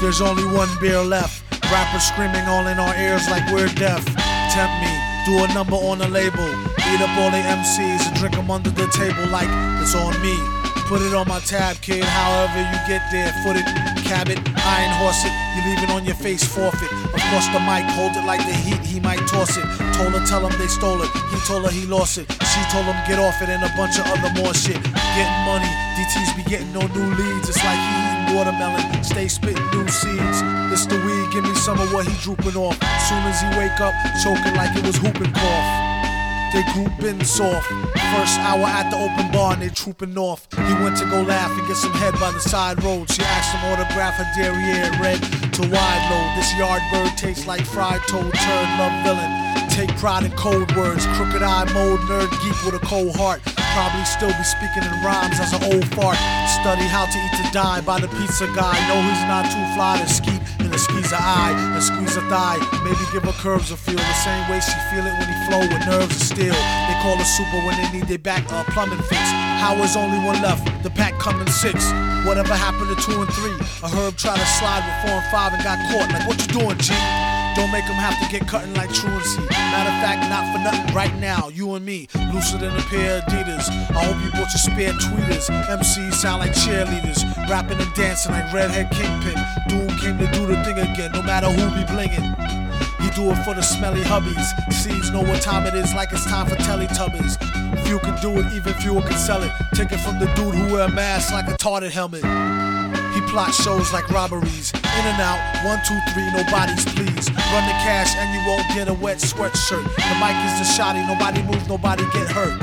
[0.00, 1.42] There's only one beer left.
[1.70, 4.04] Rappers screaming all in our ears like we're deaf.
[4.52, 4.92] Tempt me,
[5.26, 6.48] do a number on a label.
[6.90, 9.48] Eat up all the MCs and drink them under the table like
[9.80, 10.53] it's on me.
[10.86, 12.04] Put it on my tab, kid.
[12.04, 13.64] However you get there, foot it,
[14.04, 15.32] cab it, iron horse it.
[15.56, 16.90] You leave it on your face, forfeit.
[17.34, 19.66] Course, the mic, hold it like the heat, he might toss it.
[19.98, 21.10] Told her, tell him they stole it.
[21.34, 22.30] He told her he lost it.
[22.30, 24.78] She told him get off it and a bunch of other more shit.
[25.18, 25.66] Getting money,
[25.98, 27.48] DTs be getting no new leads.
[27.48, 30.38] It's like he eating watermelon, stay spitting new seeds.
[30.70, 32.78] It's the weed, give me some of what he drooping off.
[33.08, 36.13] Soon as he wake up, choking like it was whooping cough.
[36.54, 37.66] They grouping soft.
[38.14, 40.46] First hour at the open bar and they trooping off.
[40.54, 43.10] He went to go laugh and get some head by the side road.
[43.10, 45.20] She asked him autograph her derriere red
[45.54, 46.30] to wide load.
[46.38, 49.68] This yard bird tastes like fried toad, turd, love villain.
[49.68, 53.42] Take pride in cold words, crooked eye mode, nerd geek with a cold heart.
[53.74, 56.14] Probably still be speaking in rhymes as an old fart.
[56.62, 58.78] Study how to eat to die by the pizza guy.
[58.86, 62.22] Know he's not too fly to skeet in the squeeze a eye and squeeze a
[62.30, 62.62] thigh.
[62.86, 65.60] Maybe give her curves a feel the same way she feel it when he flow
[65.66, 66.54] with nerves of steel.
[66.54, 69.26] They call her super when they need their back uh, plumbing fix.
[69.58, 70.70] How is only one left?
[70.84, 71.90] The pack coming six.
[72.22, 73.58] Whatever happened to two and three?
[73.82, 76.14] A herb tried to slide with four and five and got caught.
[76.14, 76.94] Like what you doing, G?
[77.56, 79.40] Don't make them have to get cutting like truancy.
[79.50, 80.94] Matter of fact, not for nothing.
[80.94, 83.68] Right now, you and me, looser than a pair of Adidas.
[83.94, 85.48] I hope you bought your spare tweeters.
[85.68, 89.38] MCs sound like cheerleaders, rapping and dancing like redhead kingpin.
[89.68, 92.34] Doom came to do the thing again, no matter who be blingin'.
[93.00, 94.72] He do it for the smelly hubbies.
[94.72, 97.38] Seeds know what time it is, like it's time for Teletubbies.
[97.86, 99.52] Few can do it, even fewer can sell it.
[99.74, 102.22] Take it from the dude who wear a mask like a tarted helmet.
[103.34, 104.70] Plot shows like robberies.
[104.70, 107.26] In and out, one, two, three, nobody's please.
[107.50, 109.82] Run the cash and you won't get a wet sweatshirt.
[109.82, 112.56] The mic is the shotty, nobody moves, nobody get hurt.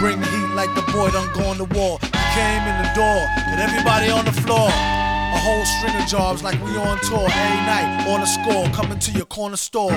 [0.00, 1.98] Bring heat like the boy done go on the wall.
[2.00, 4.70] Came in the door and everybody on the floor.
[4.70, 8.98] A whole string of jobs like we on tour every night on a score coming
[9.00, 9.92] to your corner store.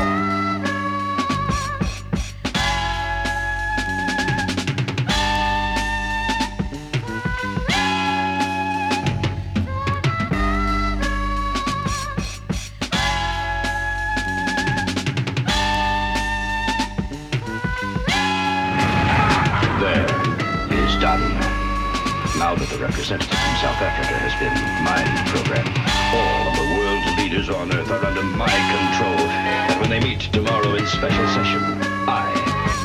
[22.98, 25.70] Representative from South Africa has been mind programmed,
[26.18, 29.22] all of the world's leaders on Earth are under my control.
[29.70, 31.62] And when they meet tomorrow in special session,
[32.10, 32.34] I,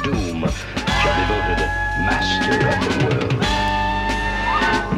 [0.04, 0.44] Doom,
[1.00, 1.64] shall be voted
[2.04, 3.40] master of the world.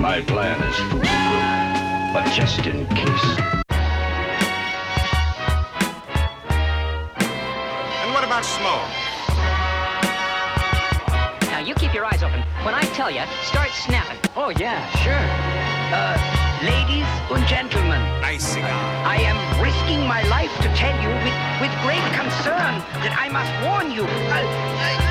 [0.00, 3.53] My plan is foolproof, but just in case.
[12.14, 12.42] Eyes open.
[12.64, 14.18] When I tell you, start snapping.
[14.36, 15.26] Oh yeah, sure.
[15.90, 16.14] Uh,
[16.62, 18.00] ladies and gentlemen.
[18.20, 18.70] Nice cigar.
[19.04, 23.50] I am risking my life to tell you with, with great concern that I must
[23.66, 24.04] warn you.
[24.04, 25.03] Uh, uh,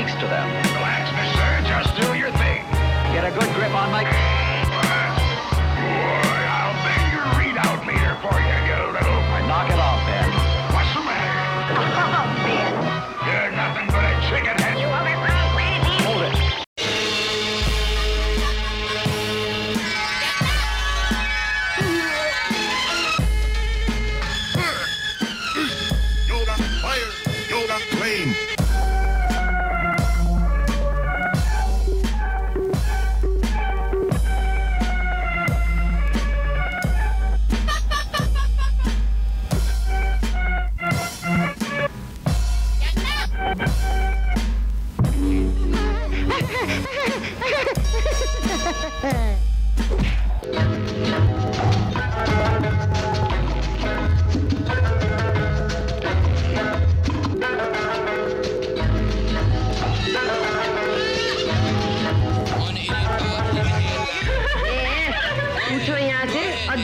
[0.00, 0.48] look to them.
[0.74, 1.46] Relax, mister.
[1.70, 2.66] Just do your thing.
[3.14, 4.02] Get a good grip on my...
[4.02, 4.10] Boy,
[6.50, 9.22] I'll bend your readout meter for you, you little...
[9.46, 9.93] Knock it off,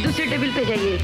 [0.10, 1.00] दूसरे table पे जाइए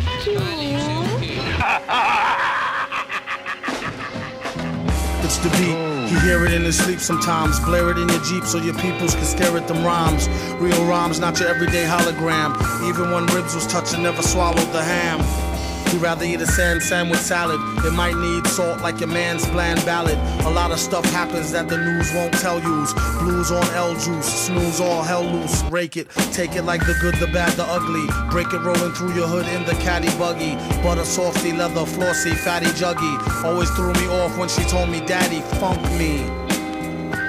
[5.24, 5.78] It's the beat.
[6.12, 7.60] You hear it in his sleep sometimes.
[7.60, 10.28] Blare it in your Jeep so your peoples can stare at them rhymes.
[10.60, 12.58] Real rhymes, not your everyday hologram.
[12.90, 15.45] Even when ribs was touching, never swallowed the ham.
[15.89, 17.61] He'd rather eat a sand sandwich salad.
[17.85, 20.19] It might need salt like your man's bland ballad.
[20.45, 22.93] A lot of stuff happens that the news won't tell yous.
[23.21, 25.63] Blues on L juice, snooze all hell loose.
[25.65, 28.07] Rake it, take it like the good, the bad, the ugly.
[28.31, 30.57] Break it rolling through your hood in the caddy buggy.
[30.83, 33.45] Butter softy, leather flossy, fatty juggy.
[33.45, 36.23] Always threw me off when she told me, Daddy, funk me.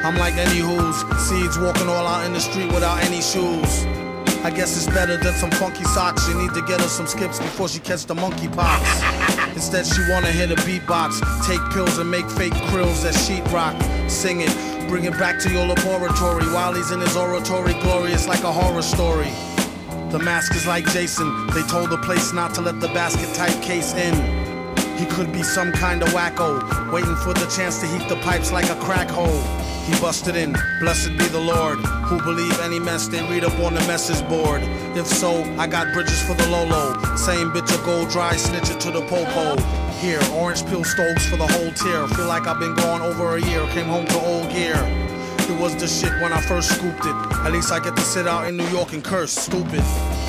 [0.04, 3.86] I'm like any who's seeds walking all out in the street without any shoes.
[4.48, 6.26] I guess it's better than some funky socks.
[6.30, 8.82] You need to get her some skips before she catch the monkey pox.
[9.54, 13.76] Instead, she wanna hit a beatbox, take pills and make fake krills that sheetrock.
[14.10, 17.74] Sing it, bring it back to your laboratory while he's in his oratory.
[17.82, 19.34] Glorious like a horror story.
[20.12, 21.48] The mask is like Jason.
[21.48, 24.16] They told the place not to let the basket type case in.
[24.96, 28.54] He could be some kind of wacko, waiting for the chance to heat the pipes
[28.54, 29.67] like a crack hole.
[29.88, 33.74] He busted in, blessed be the Lord, who believe any mess they read up on
[33.74, 34.62] the message board.
[34.98, 36.94] If so, I got bridges for the Lolo.
[37.16, 39.56] Same bitch of gold dry, snitch it to the popo.
[40.02, 42.06] Here, orange peel stoves for the whole tier.
[42.10, 44.76] Feel like I've been gone over a year, came home to old gear.
[45.50, 47.16] It was the shit when I first scooped it.
[47.46, 49.82] At least I get to sit out in New York and curse, stupid.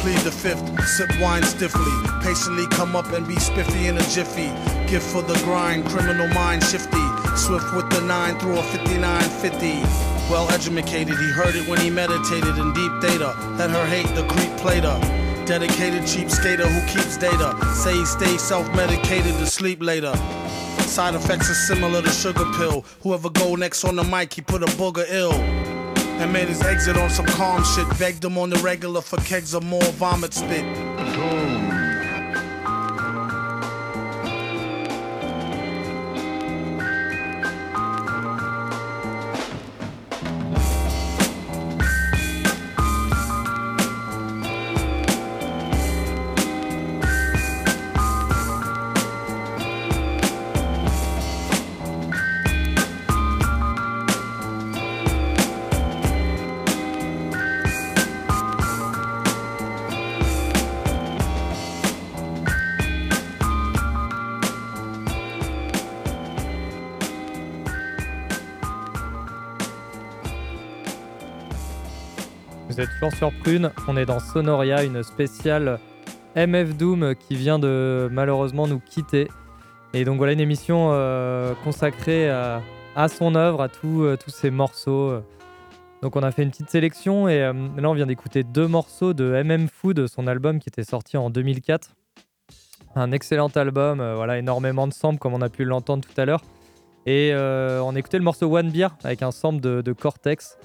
[0.03, 1.93] Plead the fifth, sip wine stiffly.
[2.23, 4.53] Patiently come up and be spiffy in a jiffy.
[4.87, 7.08] Gift for the grind, criminal mind shifty.
[7.39, 9.81] Swift with the nine through a 5950.
[10.29, 13.35] Well educated, he heard it when he meditated in deep data.
[13.57, 14.99] Let her hate the creep plater.
[15.47, 17.57] Dedicated cheap skater who keeps data.
[17.75, 20.15] Say he stays self medicated to sleep later.
[20.81, 22.85] Side effects are similar to sugar pill.
[23.03, 25.33] Whoever go next on the mic, he put a booger ill.
[25.33, 27.87] And made his exit on some calm shit.
[27.99, 30.65] Begged him on the regular for kegs of more vomit spit.
[72.99, 75.79] Toujours sur Prune, on est dans Sonoria, une spéciale
[76.35, 79.29] MF Doom qui vient de malheureusement nous quitter.
[79.95, 82.61] Et donc voilà une émission euh, consacrée à,
[83.09, 85.13] son œuvre, à euh, tous ses morceaux.
[86.03, 89.15] Donc on a fait une petite sélection et euh, là on vient d'écouter deux morceaux
[89.15, 91.95] de MM Food, son album qui était sorti en 2004.
[92.97, 96.43] Un excellent album, voilà énormément de samples comme on a pu l'entendre tout à l'heure.
[97.07, 100.59] Et on écoutait le morceau One Beer avec un sample de, de Cortex.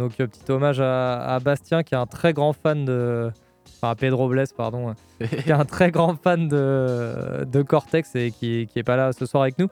[0.00, 3.30] Donc euh, petit hommage à, à Bastien qui est un très grand fan de...
[3.76, 4.94] Enfin à Pedro Bless pardon.
[5.18, 9.12] qui est un très grand fan de, de Cortex et qui, qui est pas là
[9.12, 9.68] ce soir avec nous.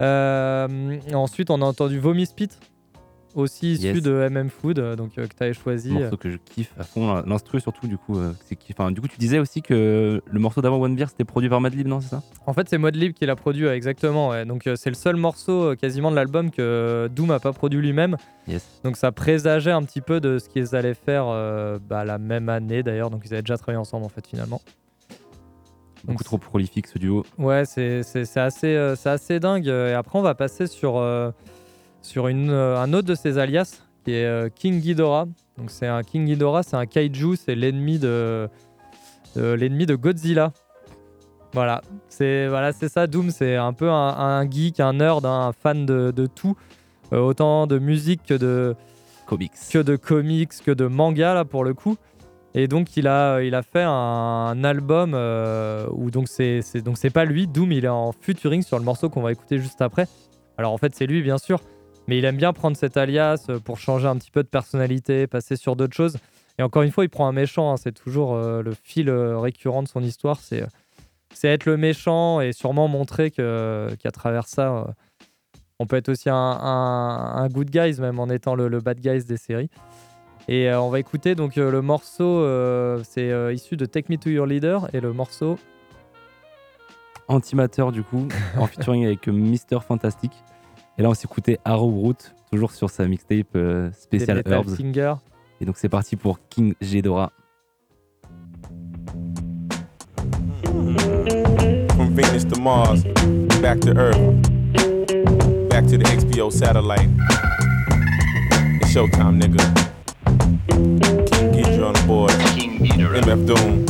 [0.00, 2.50] Euh, ensuite on a entendu Vomi Spit
[3.38, 4.02] aussi issu Yes.
[4.02, 5.90] de MM Food, euh, donc euh, que tu avais choisi.
[5.92, 7.22] morceau que je kiffe à fond.
[7.26, 8.18] L'instru surtout, du coup.
[8.18, 8.32] euh.
[8.72, 11.60] Enfin, du coup, tu disais aussi que le morceau d'avant One Beer c'était produit par
[11.60, 12.22] Madlib, non C'est ça?
[12.46, 14.28] En fait, c'est Modlib qui l'a produit, exactement.
[14.30, 14.44] ouais.
[14.44, 17.80] Donc, euh, c'est le seul morceau euh, quasiment de l'album que Doom a pas produit
[17.80, 18.16] lui-même.
[18.46, 18.66] Yes.
[18.84, 22.48] Donc, ça présageait un petit peu de ce qu'ils allaient faire euh, bah, la même
[22.48, 23.10] année d'ailleurs.
[23.10, 24.60] Donc, ils avaient déjà travaillé ensemble en fait, finalement.
[26.04, 27.24] Beaucoup trop prolifique ce duo.
[27.38, 28.00] Ouais, c'est
[28.36, 29.66] assez, euh, assez dingue.
[29.66, 31.30] Et après, on va passer sur, euh,
[32.02, 35.26] sur une, euh, un autre de ses alias qui est euh, King Ghidorah.
[35.56, 38.48] Donc, c'est un King Ghidorah, c'est un kaiju, c'est l'ennemi de,
[39.36, 40.52] de- l'ennemi de Godzilla.
[41.54, 43.06] Voilà, c'est voilà, c'est ça.
[43.06, 46.56] Doom, c'est un peu un, un geek, un nerd, un fan de, de tout,
[47.14, 48.76] Euh, autant de musique que de
[49.24, 51.96] comics, que de comics, que de manga là pour le coup.
[52.54, 53.90] Et donc il a, il a fait un,
[54.52, 58.12] un album euh, où donc c'est c'est- donc c'est pas lui, Doom, il est en
[58.12, 60.06] featuring sur le morceau qu'on va écouter juste après.
[60.58, 61.60] Alors en fait c'est lui bien sûr,
[62.08, 65.28] mais il aime bien prendre cet alias euh, pour changer un petit peu de personnalité,
[65.28, 66.16] passer sur d'autres choses.
[66.58, 69.38] Et encore une fois, il prend un méchant, hein, c'est toujours euh, le fil euh,
[69.38, 70.66] récurrent de son histoire, c'est
[71.44, 74.92] être le méchant et sûrement montrer que qu'à travers ça,
[75.78, 79.70] on peut être aussi un, good guys même en étant le, bad guys des séries.
[80.48, 82.42] Et on va écouter donc le morceau,
[83.04, 85.58] c'est issu de Take Me to Your Leader et le morceau
[87.28, 90.32] Antimateur, du coup, en featuring avec Mister Fantastic.
[90.98, 92.16] Et là, on s'est écouté Arrow Root,
[92.50, 94.74] toujours sur sa mixtape euh, spéciale Herbs.
[94.74, 95.14] Singer.
[95.60, 97.30] Et donc, c'est parti pour King Ghidorah.
[100.64, 103.04] From Venus to Mars,
[103.62, 104.18] back to Earth,
[105.70, 107.08] back to the XPO satellite.
[108.80, 109.62] It's showtime, nigga.
[110.68, 110.98] King
[111.52, 112.32] Ghidra on the board.
[112.56, 113.22] King Ghidra.
[113.22, 113.84] MF Doom.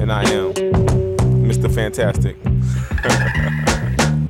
[0.00, 0.54] And I am
[1.44, 1.70] Mr.
[1.70, 2.36] Fantastic.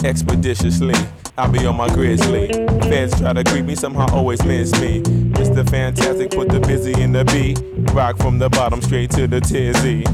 [0.05, 0.95] Expeditiously,
[1.41, 2.49] I be on my grizzly.
[2.83, 5.01] Feds try to creep me, somehow always miss me.
[5.01, 5.67] Mr.
[5.71, 7.59] Fantastic, put the busy in the beat.
[7.95, 10.05] Rock from the bottom straight to the tizzy.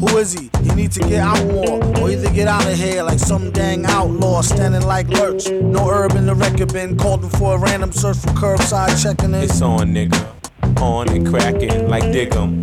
[0.00, 0.48] Who is he?
[0.62, 3.84] He need to get out more, or either get out of here like some dang
[3.84, 5.50] outlaw standing like lurch.
[5.50, 9.42] No herb in the record bin, called for a random search for curbside checking in.
[9.42, 10.80] It's on, nigga.
[10.80, 12.62] On and cracking like dig 'em.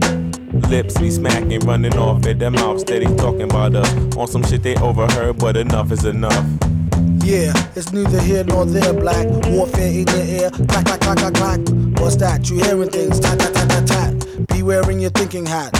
[0.71, 4.15] Lips be smacking, running off at their mouth, steady talking about us.
[4.15, 6.47] On some shit they overheard, but enough is enough.
[7.25, 9.25] Yeah, it's neither here nor there, black.
[9.47, 11.59] Warfare in the air, clack, clack, clack, clack, clack.
[11.99, 12.47] What's that?
[12.51, 14.47] You hearing things, tat, tat, tat, tat, tat.
[14.49, 15.73] Be wearing your thinking hat.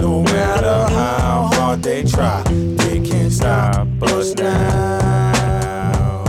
[0.00, 6.24] No matter how hard they try, they can't stop us now.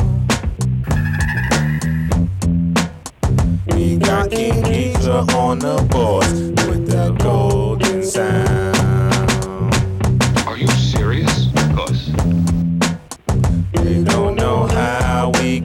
[3.67, 6.27] We got King on the board
[6.67, 8.74] with the golden sound.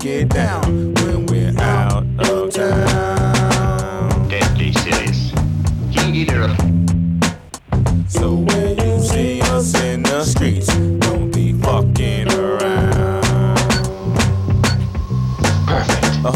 [0.00, 0.69] Get down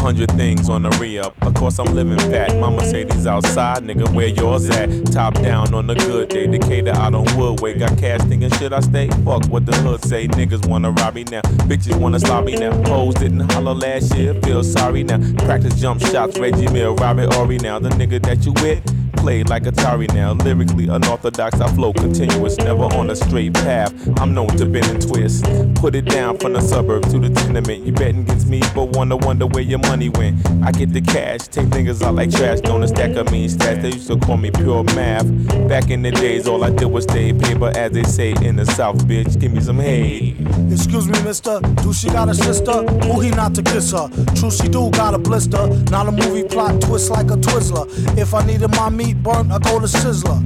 [0.05, 1.35] hundred things on the re-up.
[1.47, 2.55] Of course I'm living fat.
[2.61, 5.07] My Mercedes outside, nigga, where yours at?
[5.07, 6.47] Top down on a good day.
[6.47, 7.79] Decatur out on Woodway.
[7.79, 9.09] Got cash thinking should I stay?
[9.25, 10.29] Fuck what the hood say.
[10.29, 11.41] Niggas wanna rob me now.
[11.71, 12.73] Bitches wanna slob me now.
[12.85, 14.35] Hoes didn't holler last year.
[14.43, 15.17] Feel sorry now.
[15.47, 16.39] Practice jump shots.
[16.39, 17.79] Reggie Mill, Robert Horry now.
[17.79, 18.83] The nigga that you with
[19.25, 20.33] played like Atari now.
[20.33, 23.91] Lyrically unorthodox, I flow continuous, never on a straight path.
[24.21, 25.47] I'm known to bend and twist.
[25.77, 27.87] Put it down from the suburb to the tenement.
[27.87, 30.47] You betting against me, but wanna wonder where your money went.
[30.63, 33.81] I get the cash, take niggas out like trash, don't a stack of mean stats.
[33.81, 35.27] They used to call me pure math.
[35.69, 38.67] Back in the days, all I did was stay paper, as they say in the
[38.67, 39.41] South, bitch.
[39.41, 40.37] Give me some hay.
[40.71, 41.61] Excuse me, mister.
[41.83, 42.83] Do she got a sister?
[43.07, 44.11] Who he not to kiss her?
[44.37, 45.67] True, she do got a blister.
[45.91, 47.87] Not a movie plot twist like a Twizzler.
[48.19, 50.41] If I needed my meat, meat burnt, I go to Sizzler.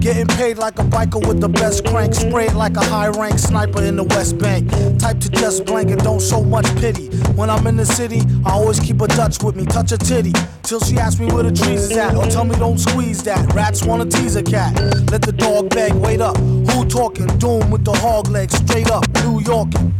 [0.00, 3.82] Getting paid like a biker with the best crank, sprayed like a high rank sniper
[3.82, 4.70] in the West Bank.
[4.98, 7.08] Type to just blank and don't show much pity.
[7.36, 10.32] When I'm in the city, I always keep a Dutch with me, touch a titty.
[10.62, 13.52] Till she asks me where the trees is at, or tell me don't squeeze that.
[13.54, 14.74] Rats wanna tease a cat.
[15.10, 16.36] Let the dog beg, wait up.
[16.36, 17.26] Who talking?
[17.38, 19.92] Doom with the hog legs, straight up, New Yorkin'.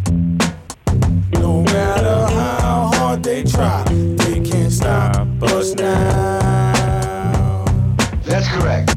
[1.40, 6.83] No matter how hard they try, they can't stop us now.
[8.34, 8.96] That's correct.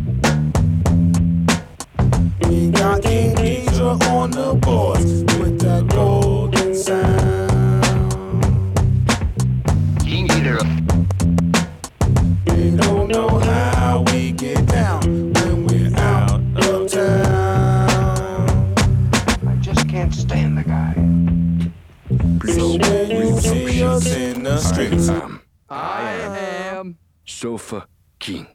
[2.50, 7.52] We got King Ghidorah on the boards with that golden sound.
[10.00, 10.58] King Eater.
[12.46, 18.74] They don't know how we get down when we're out of town.
[19.48, 20.96] I just can't stand the guy.
[22.56, 25.12] So when you see us in the streets,
[25.70, 26.10] I
[26.80, 28.48] am Sofa King.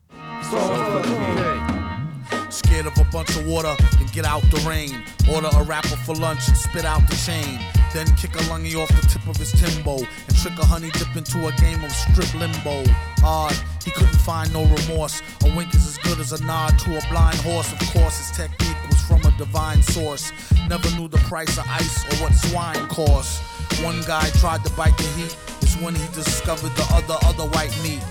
[2.51, 5.03] Scared of a bunch of water, then get out the rain.
[5.33, 7.59] Order a rapper for lunch and spit out the chain.
[7.95, 11.17] Then kick a lungy off the tip of his Timbo and trick a honey dip
[11.17, 12.85] into a game of strip limbo.
[13.25, 15.23] Odd, he couldn't find no remorse.
[15.43, 17.73] A wink is as good as a nod to a blind horse.
[17.73, 20.33] Of course, his technique was from a divine source.
[20.69, 23.41] Never knew the price of ice or what swine cost.
[23.83, 25.35] One guy tried to bite the heat.
[25.63, 28.03] It's when he discovered the other other white meat.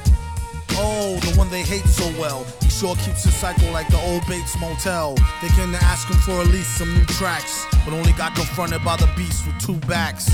[0.76, 2.46] Oh, the one they hate so well.
[2.62, 5.16] He sure keeps his cycle like the old Bates Motel.
[5.42, 8.84] They came to ask him for at least some new tracks, but only got confronted
[8.84, 10.30] by the beast with two backs.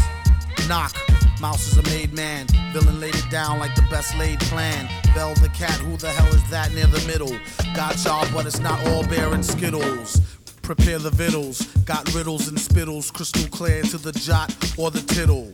[0.68, 0.96] Knock.
[1.40, 2.48] Mouse is a made man.
[2.74, 4.90] Villain laid it down like the best laid plan.
[5.14, 7.38] Bell the cat, who the hell is that near the middle?
[7.76, 10.20] Got y'all, but it's not all bear and skittles.
[10.64, 11.62] Prepare the vittles.
[11.86, 15.54] Got riddles and spittles, crystal clear to the jot or the tittle.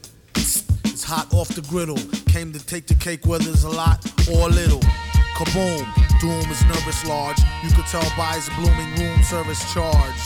[1.03, 1.99] It's hot off the griddle.
[2.31, 3.99] Came to take the cake whether it's a lot
[4.31, 4.79] or a little.
[5.35, 5.83] Kaboom,
[6.21, 7.35] Doom is nervous large.
[7.61, 10.21] You could tell by his blooming room service charge.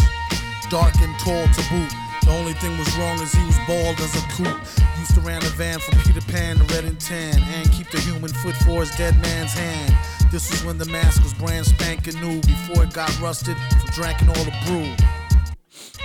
[0.69, 1.89] Dark and tall to boot.
[2.21, 4.53] The only thing was wrong is he was bald as a coot.
[4.99, 7.99] Used to ran a van from Peter Pan to Red and Tan and keep the
[8.01, 9.97] human foot for his dead man's hand.
[10.31, 14.29] This was when the mask was brand spanking new before it got rusted from drinking
[14.29, 14.93] all the brew.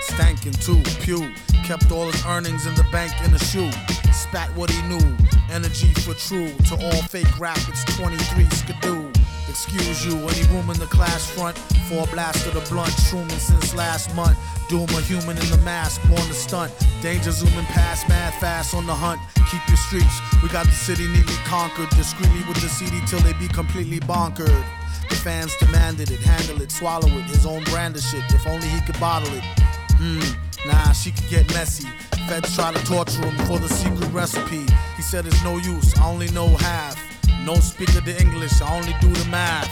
[0.08, 1.30] Stankin' too, pew.
[1.64, 3.70] Kept all his earnings in the bank in a shoe.
[4.12, 5.16] Spat what he knew.
[5.50, 6.50] Energy for true.
[6.68, 9.10] To all fake rap, it's 23 skidoo.
[9.48, 11.56] Excuse you, any room in the class front?
[11.88, 14.38] For a blast of the blunt, shrooming since last month.
[14.68, 16.72] Doom a human in the mask, born to stunt.
[17.02, 19.20] Danger zooming past, mad fast on the hunt.
[19.50, 21.90] Keep your streets, we got the city neatly conquered.
[21.90, 24.64] Discreetly with the CD till they be completely bonkered.
[25.10, 27.24] The fans demanded it, handle it, swallow it.
[27.24, 29.44] His own brand of shit, if only he could bottle it.
[30.00, 31.88] Hmm, nah, she could get messy.
[32.28, 34.64] Feds try to torture him for the secret recipe.
[34.96, 36.96] He said it's no use, I only know half.
[37.44, 39.68] No speaker the English, I only do the math.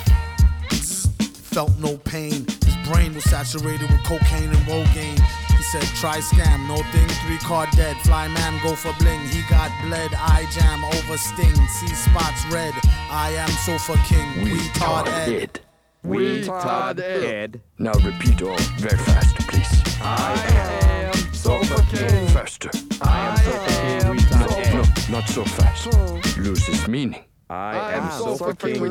[1.51, 2.47] Felt no pain.
[2.65, 5.21] His brain was saturated with cocaine and Rogaine.
[5.57, 7.97] He said, try scam, no thing, three card dead.
[7.99, 9.21] Fly man, go for bling.
[9.29, 11.55] He got bled, eye jam, over sting.
[11.69, 12.73] See spots red.
[13.11, 15.61] I am sofa king, we Todd Ed.
[16.03, 17.61] We Todd Ed.
[17.79, 19.80] Now repeat all very fast, please.
[20.03, 22.29] I am Sofa King.
[22.29, 22.71] Faster.
[23.03, 24.11] I am Sofa King.
[24.11, 24.75] We Todd Ed.
[24.75, 26.39] No, not so fast.
[26.39, 27.25] Loses meaning.
[27.51, 28.81] I, am Sofa King.
[28.81, 28.89] We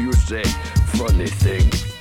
[0.00, 0.44] you say
[0.94, 1.99] funny thing.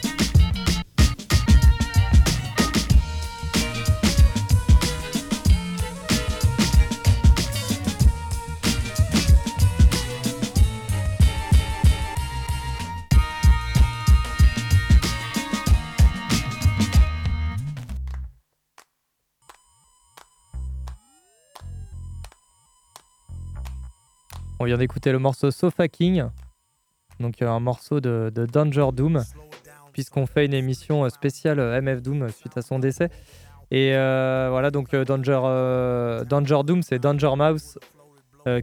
[24.62, 26.26] On vient d'écouter le morceau Sofa King,
[27.22, 29.24] donc euh, un morceau de, Danger Doom,
[29.94, 33.10] puisqu'on fait une émission euh, spéciale euh, MF Doom suite à son décès.
[33.72, 37.78] Et voilà, donc Danger, Danger Doom, c'est Danger Mouse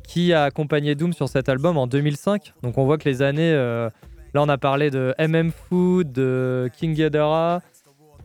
[0.03, 2.55] qui a accompagné Doom sur cet album en 2005.
[2.65, 3.93] Donc on voit que les années, là
[4.35, 7.63] on a parlé de MM Food, de King Ghidorah,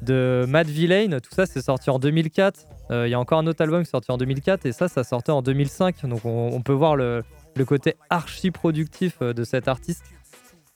[0.01, 2.65] de Matt Villain, tout ça c'est sorti en 2004.
[2.91, 4.87] Euh, Il y a encore un autre album qui est sorti en 2004 et ça,
[4.87, 6.05] ça sortait en 2005.
[6.07, 7.23] Donc on, on peut voir le,
[7.55, 10.03] le côté archi productif euh, de cet artiste.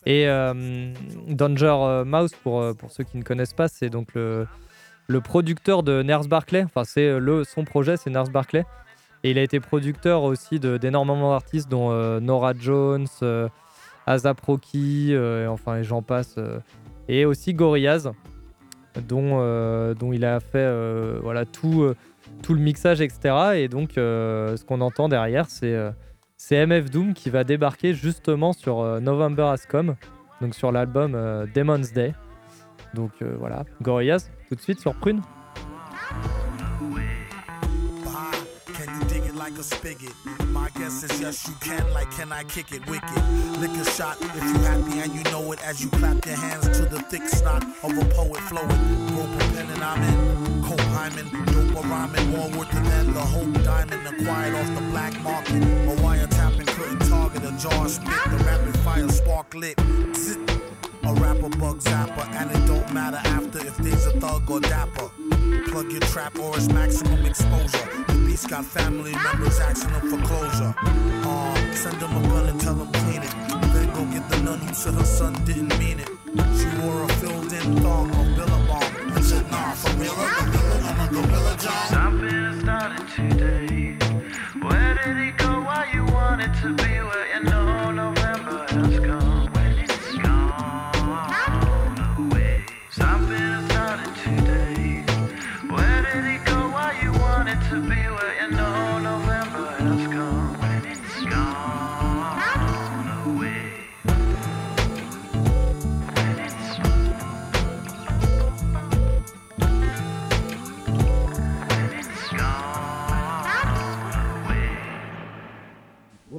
[0.06, 0.94] Et euh,
[1.28, 4.46] Danger euh, Mouse, pour, pour ceux qui ne connaissent pas, c'est donc le,
[5.08, 6.64] le producteur de Nurse Barclay.
[6.64, 8.66] Enfin, c'est son projet, c'est Nurse Barclay.
[9.24, 13.50] Et il a été producteur aussi d'énormément d'artistes, dont euh, Nora Jones, euh,
[14.06, 16.36] ASAP Rocky, et enfin, et j'en passe.
[17.08, 18.12] et aussi Gorillaz,
[19.08, 19.40] dont,
[19.96, 21.92] dont il a fait voilà, tout,
[22.44, 23.54] tout le mixage, etc.
[23.56, 25.76] Et donc, ce qu'on entend derrière, c'est
[26.38, 29.96] C'est MF Doom qui va débarquer justement sur euh, November Has Come,
[30.42, 32.14] donc sur l'album euh, Demon's Day.
[32.94, 35.22] Donc euh, voilà, Gorillaz, tout de suite sur Prune.
[39.52, 40.16] Like a spigot?
[40.48, 41.94] My guess is yes, you can.
[41.94, 43.24] Like, can I kick it wicked?
[43.60, 46.66] Lick a shot if you happy and you know it as you clap your hands
[46.80, 48.82] to the thick snot of a poet flowing.
[49.16, 50.64] Rope a pen and I'm in.
[50.64, 55.14] Cope hymen, dope a rhyming, more worth than the hope diamond acquired off the black
[55.22, 55.62] market.
[55.62, 58.08] A wiretapping couldn't target a jar spit.
[58.32, 59.80] The rapid fire spark lit.
[60.16, 60.40] Zit.
[61.04, 65.12] A rapper bug zapper, and it don't matter after if there's a thug or dapper.
[65.76, 67.86] Plug your trap or it's maximum exposure.
[68.08, 70.74] The beast got family members asking him for closure.
[70.78, 73.32] Uh, send him a gun and tell him clean it.
[73.74, 76.08] Then go get the nun who said her son didn't mean it.
[76.58, 78.15] She wore a filled in thong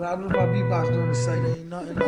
[0.06, 2.06] I know about beatbox doing the site ain't nothing like.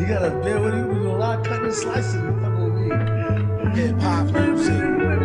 [0.00, 0.82] You gotta bear with me.
[0.84, 2.22] We do a lot cutting and slicing.
[3.74, 4.80] Hip hop music.
[4.80, 5.20] Gonna?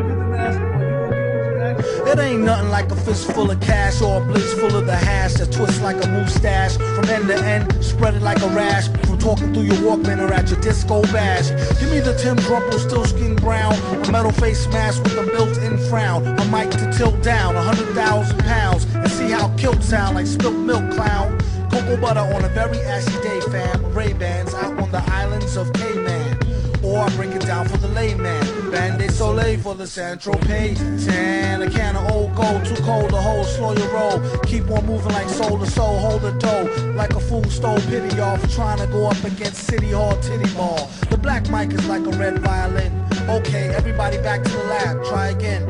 [2.12, 4.97] It ain't nothing like a fist full of cash or a blitz full of the
[4.97, 8.89] hash that twists like a mustache from end to end, spread it like a rash
[9.26, 11.49] talking through your Walkman or at your disco bash.
[11.80, 13.73] Give me the Tim Rumple still skin brown,
[14.05, 17.88] a metal face mask with a built-in frown, a mic to tilt down a hundred
[17.95, 21.39] thousand pounds, and see how kilt sound like spilt milk clown.
[21.71, 23.93] Cocoa butter on a very ashy day, fam.
[23.93, 26.38] Ray Bans out on the islands of Cayman.
[26.84, 28.45] Or I break it down for the layman.
[28.69, 30.36] Bain de Soleil for the Central.
[30.36, 34.19] Tan, a can of old gold, too cold to hold, slow your roll.
[34.41, 36.93] Keep on moving like soul to soul, hold the dough.
[36.95, 40.89] Like fool stole pity y'all trying to go up against City Hall titty ball.
[41.09, 42.91] The black mic is like a red violin.
[43.30, 45.65] Okay, everybody back to the lab, try again.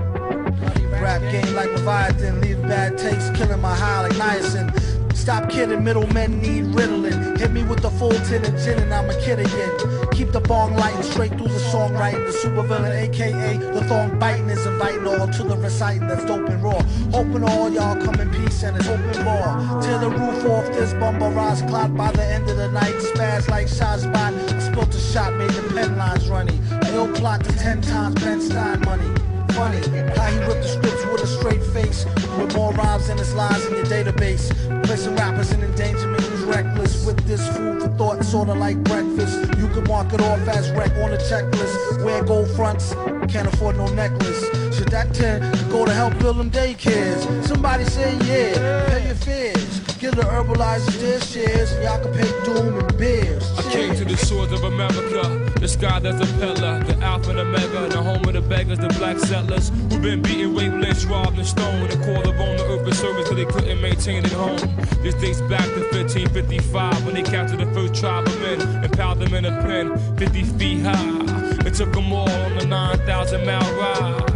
[1.01, 4.67] Rap game like Leviathan, leave bad taste, killing my high like niacin.
[5.15, 7.37] Stop kidding, middlemen need riddling.
[7.37, 9.94] Hit me with the full tin and gin and I'm a kid again.
[10.15, 12.25] Keep the bong lighting straight through the songwriting.
[12.25, 16.63] The supervillain, aka the thong biting, is inviting all to the reciting that's dope and
[16.63, 16.81] raw.
[17.11, 19.81] Hoping all y'all come in peace and it's open more.
[19.81, 22.95] Tear the roof off this bumper rise cloud by the end of the night.
[22.95, 24.61] Spaz like Shazbot.
[24.61, 26.61] Spilt a shot, made the pen lines runny.
[26.93, 29.11] Ill plot to ten times Ben Stein money
[29.55, 29.79] funny
[30.17, 32.05] how he ripped the scripts with a straight face
[32.37, 34.51] with more rhymes than his lines in your database
[34.83, 39.39] placing rappers in endangerment reckless with this food for thought sorta like breakfast.
[39.57, 42.03] You can mark it off as wreck on a checklist.
[42.03, 42.93] Wear gold fronts
[43.27, 44.43] can't afford no necklace.
[44.75, 47.45] Should that 10 go to help build them daycares?
[47.45, 49.54] Somebody say yeah pay your fears
[49.99, 54.51] get their shares and y'all can pay doom and beers I came to the shores
[54.51, 58.41] of America, the sky that's a pillar, the alpha and omega, the home of the
[58.41, 61.89] beggars, the black settlers who've been beaten, lynched, robbed, and stoned.
[62.03, 64.59] Call of on the earth for service that they couldn't maintain at home.
[65.01, 69.19] This dates back to 1555 when they captured the first tribe of men and piled
[69.19, 71.65] them in a pen 50 feet high.
[71.65, 74.34] It took them all on the 9,000 mile ride.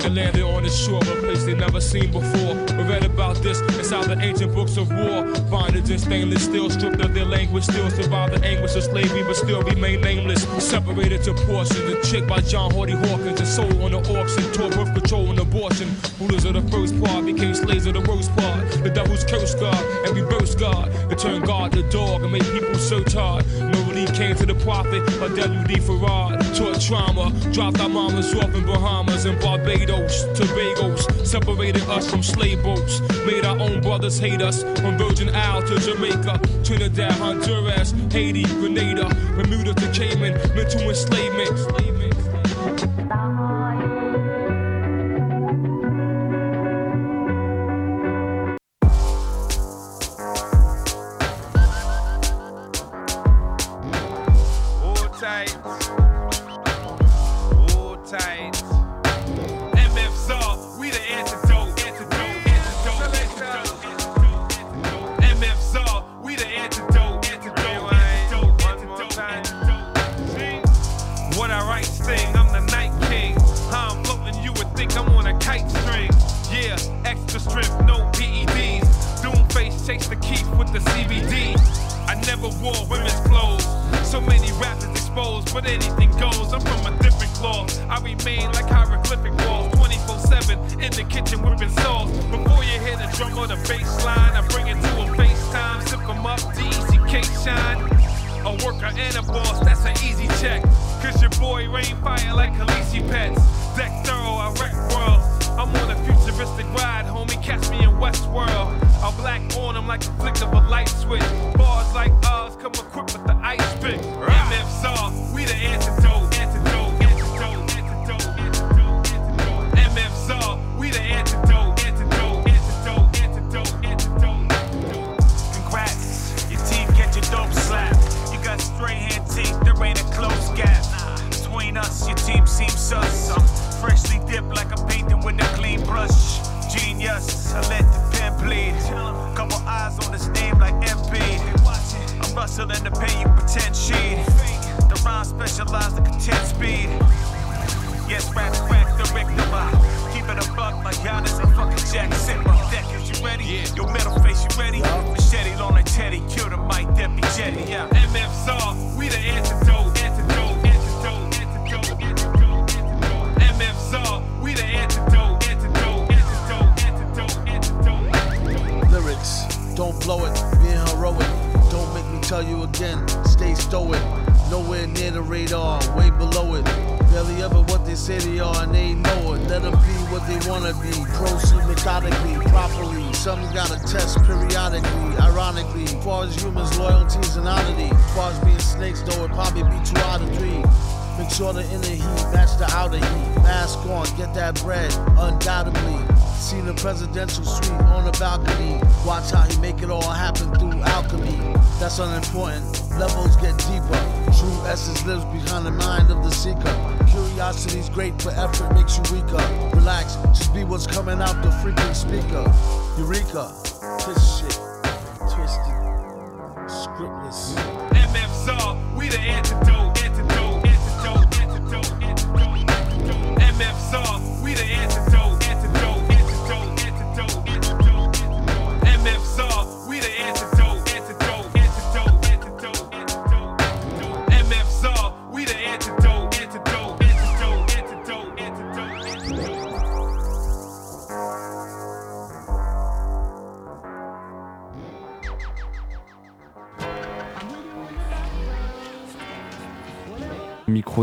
[0.00, 2.54] They landed on the shore of a place they never seen before.
[2.76, 5.24] We read about this inside the ancient books of war.
[5.50, 9.36] Bondage and stainless steel, stripped of their language, still survive the anguish of slavery, but
[9.36, 10.42] still remain nameless.
[10.62, 14.70] Separated to portions, a chick by John Hardy Hawkins, and sold on the auction, tore
[14.70, 15.88] birth control and abortion.
[16.20, 18.67] Rulers of the first part became slaves of the worst part.
[18.82, 20.92] The devil's curse God and reverse God.
[21.18, 23.44] Turned God to dog and made people search hard.
[23.58, 25.80] No relief came to the prophet, or W.D.
[25.80, 26.56] Fard.
[26.56, 31.26] Taught trauma, dropped our mamas off in Bahamas and Barbados, Tobagos.
[31.26, 33.00] Separated us from slave boats.
[33.26, 34.62] Made our own brothers hate us.
[34.62, 42.27] From Virgin Isle to Jamaica, Trinidad, Honduras, Haiti, Grenada, Bermuda to Cayman, mental enslavement.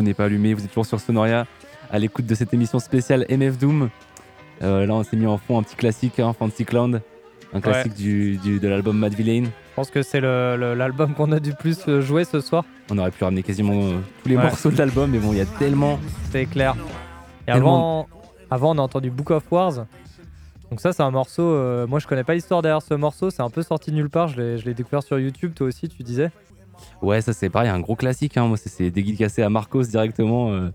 [0.05, 1.45] N'est pas allumé, vous êtes toujours sur Sonoria,
[1.91, 3.89] à l'écoute de cette émission spéciale MF Doom.
[4.63, 7.01] Euh, là, on s'est mis en fond un petit classique, hein, Fancy Clown,
[7.53, 9.43] un classique du, du- de l'album Mad Villain.
[9.45, 12.63] Je pense que c'est l'album qu'on a du plus euh, joué ce soir.
[12.89, 14.43] On aurait pu ramener quasiment euh, tous les Ouais.
[14.43, 15.99] morceaux de l'album, mais bon, il y a tellement.
[16.31, 16.75] C'est clair.
[17.47, 18.07] Et Tellement-
[18.49, 19.85] avant, avant, on a entendu Book of Wars.
[20.71, 21.43] Donc ça, c'est un morceau.
[21.43, 23.29] euh, moi, je connais pas l'histoire derrière ce morceau.
[23.29, 24.29] C'est un peu sorti de nulle part.
[24.29, 25.53] Je l'ai découvert sur YouTube.
[25.53, 26.31] Toi aussi, tu disais.
[27.01, 28.37] Ouais, ça c'est pareil, un gros classique.
[28.37, 28.47] Hein.
[28.47, 30.69] Moi, c'est- dédicacé à Marcos directement, euh,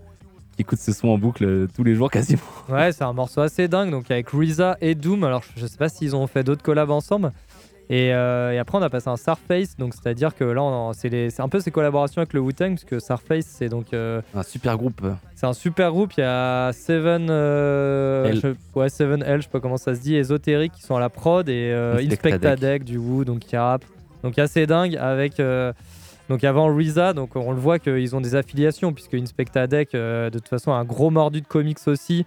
[0.55, 2.41] qui écoute ce son en boucle euh, tous les jours quasiment.
[2.69, 3.91] Ouais, c'est un morceau assez dingue.
[3.91, 5.23] Donc avec Reza et Doom.
[5.23, 7.31] Alors, je, sais pas s'ils ont fait d'autres collabs ensemble.
[7.89, 9.75] Et, euh, et après, on a passé un Starface.
[9.77, 12.69] Donc, c'est-à-dire que là, c'est un peu ses collaborations avec le Wu-Tang.
[12.75, 13.87] Parce que Starface, c'est donc.
[13.93, 15.01] euh, Un super groupe.
[15.35, 16.13] C'est un super groupe.
[16.17, 19.99] Il y a Seven, euh, je- ouais, Seven L, je sais pas comment ça se
[19.99, 21.73] dit, Ésotérique qui sont à la prod et.
[21.99, 23.83] Inspectadec du Wu, donc qui rappe.
[24.23, 25.39] Donc assez dingue avec.
[25.39, 25.73] euh,
[26.29, 30.39] donc avant Reza, donc on le voit qu'ils ont des affiliations puisque Inspectadec, euh, de
[30.39, 32.25] toute façon, a un gros mordu de comics aussi.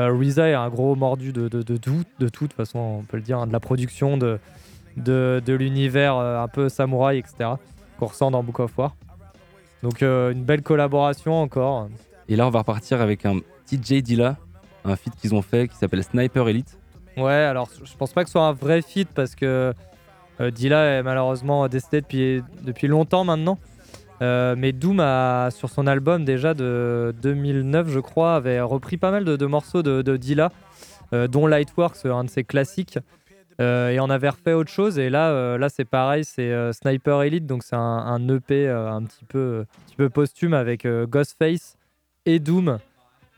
[0.00, 2.78] Euh, Reza est un gros mordu de, de, de tout, de tout, de toute façon,
[2.80, 4.40] on peut le dire, hein, de la production, de,
[4.96, 7.50] de, de l'univers euh, un peu samouraï, etc.
[7.98, 8.96] qu'on ressent dans Book of War.
[9.84, 11.88] Donc une belle collaboration encore.
[12.28, 14.36] Et là, on va repartir avec un petit J Dilla,
[14.84, 16.78] un feat qu'ils ont fait qui s'appelle Sniper Elite.
[17.18, 19.72] Ouais, alors je pense pas que ce soit un vrai feat parce que
[20.40, 23.58] Dilla est malheureusement décédé depuis, longtemps maintenant.
[24.22, 29.10] Euh, mais Doom, a, sur son album déjà de 2009, je crois, avait repris pas
[29.10, 30.50] mal de, morceaux de, de Dilla,
[31.12, 32.98] euh, dont Lightworks, un de ses classiques.
[33.60, 34.98] Euh, et on avait refait autre chose.
[34.98, 38.66] Et là, euh, là c'est pareil, c'est euh, Sniper Elite, donc c'est un, un EP
[38.66, 41.76] euh, un, petit peu, un petit peu posthume avec euh, Ghostface
[42.26, 42.78] et Doom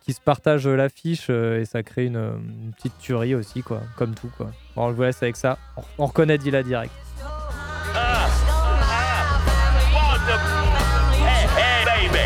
[0.07, 4.15] qui se partagent l'affiche euh, et ça crée une, une petite tuerie aussi, quoi, comme
[4.15, 4.31] tout.
[4.37, 4.53] Quoi.
[4.77, 5.59] Bon, on le vous laisse avec ça.
[5.77, 6.93] On, on reconnaît Dilla direct.
[11.27, 12.19] Hey, hey, baby.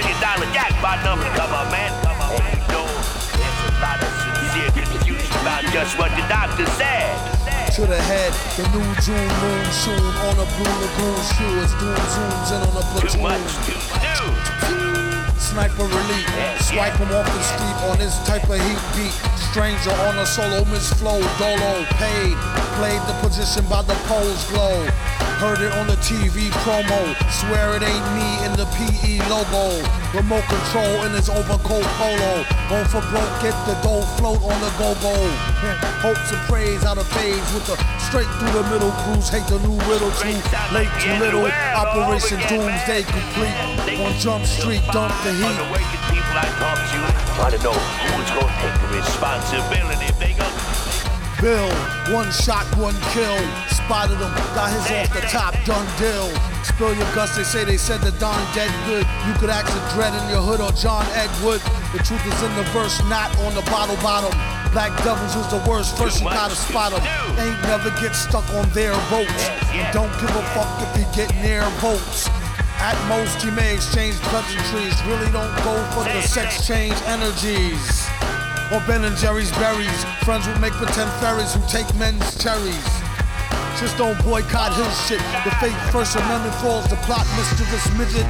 [0.00, 1.28] A jackpot number.
[1.36, 1.92] Come on, man.
[2.32, 2.88] And you know,
[3.36, 7.12] there's a lot of sincere confusion about just what the doctor said.
[7.76, 11.96] To the head, the new June moon soon on a blue lagoon shoe as doom
[11.96, 13.10] zooms in on a platoon.
[13.12, 14.92] Too much to do.
[15.40, 16.28] Sniper elite,
[16.64, 19.12] swipe him off the street on this type of heat beat.
[19.52, 22.36] Stranger on a solo, Miss Flow, Dolo, paid.
[22.80, 24.88] Played the position by the poles glow.
[25.42, 27.02] Heard it on the TV promo.
[27.26, 29.74] Swear it ain't me in the PE logo.
[30.14, 32.46] Remote control in his overcoat polo.
[32.70, 35.18] Go for broke, get the dough, float on the go-go.
[35.98, 39.26] Hopes and praise out of phase with the straight through the middle cruise.
[39.34, 40.38] Hate the new riddle too
[40.70, 41.42] late, too little.
[41.74, 43.98] Operation Doomsday complete.
[43.98, 45.58] On Jump Street, dump the heat.
[46.06, 47.02] People I talk to
[47.42, 50.31] want to know who's to take the responsibility if they go.
[51.42, 51.66] Bill,
[52.14, 53.34] one shot, one kill.
[53.66, 56.30] Spotted him, got his off the top, done deal.
[56.62, 59.02] Spill your guts, they say they said the Don dead good.
[59.26, 61.58] You could ask a dread in your hood or John Edward.
[61.90, 64.30] The truth is in the verse, not on the bottle bottom.
[64.70, 67.02] Black Devils is the worst, first you gotta spot them.
[67.42, 69.50] Ain't never get stuck on their votes.
[69.74, 72.30] And don't give a fuck if you get near votes.
[72.78, 74.94] At most, you may exchange pleasantries.
[75.10, 78.06] Really don't go for the sex change energies.
[78.72, 80.04] Or Ben and Jerry's berries.
[80.24, 82.88] Friends will make pretend fairies who take men's cherries.
[83.78, 85.20] Just don't boycott his shit.
[85.44, 88.26] The fake First Amendment falls, the plot mischievous midget.